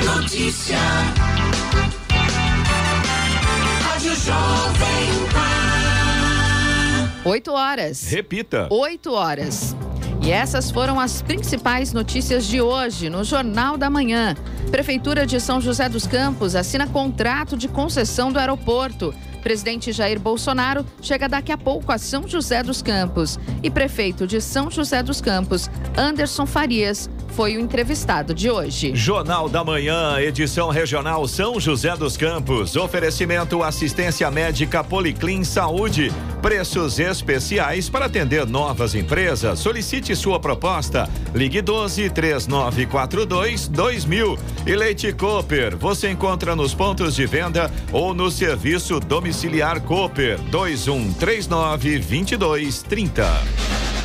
[0.05, 0.77] Notícia.
[3.81, 5.29] Rádio Jovem
[7.23, 7.29] Pan.
[7.29, 8.03] 8 horas.
[8.09, 8.67] Repita.
[8.71, 9.75] 8 horas.
[10.21, 14.35] E essas foram as principais notícias de hoje no Jornal da Manhã.
[14.69, 19.13] Prefeitura de São José dos Campos assina contrato de concessão do aeroporto.
[19.39, 23.39] Presidente Jair Bolsonaro chega daqui a pouco a São José dos Campos.
[23.63, 27.09] E prefeito de São José dos Campos, Anderson Farias,
[27.39, 28.93] foi o entrevistado de hoje.
[28.93, 32.75] Jornal da Manhã, edição regional São José dos Campos.
[32.75, 36.11] Oferecimento assistência médica Policlin Saúde.
[36.41, 39.59] Preços especiais para atender novas empresas.
[39.59, 41.07] Solicite sua proposta.
[41.33, 44.37] Ligue 12 3942 2000.
[44.65, 45.77] E Leite Cooper.
[45.77, 53.98] Você encontra nos pontos de venda ou no serviço domiciliar Cooper 2139 2230.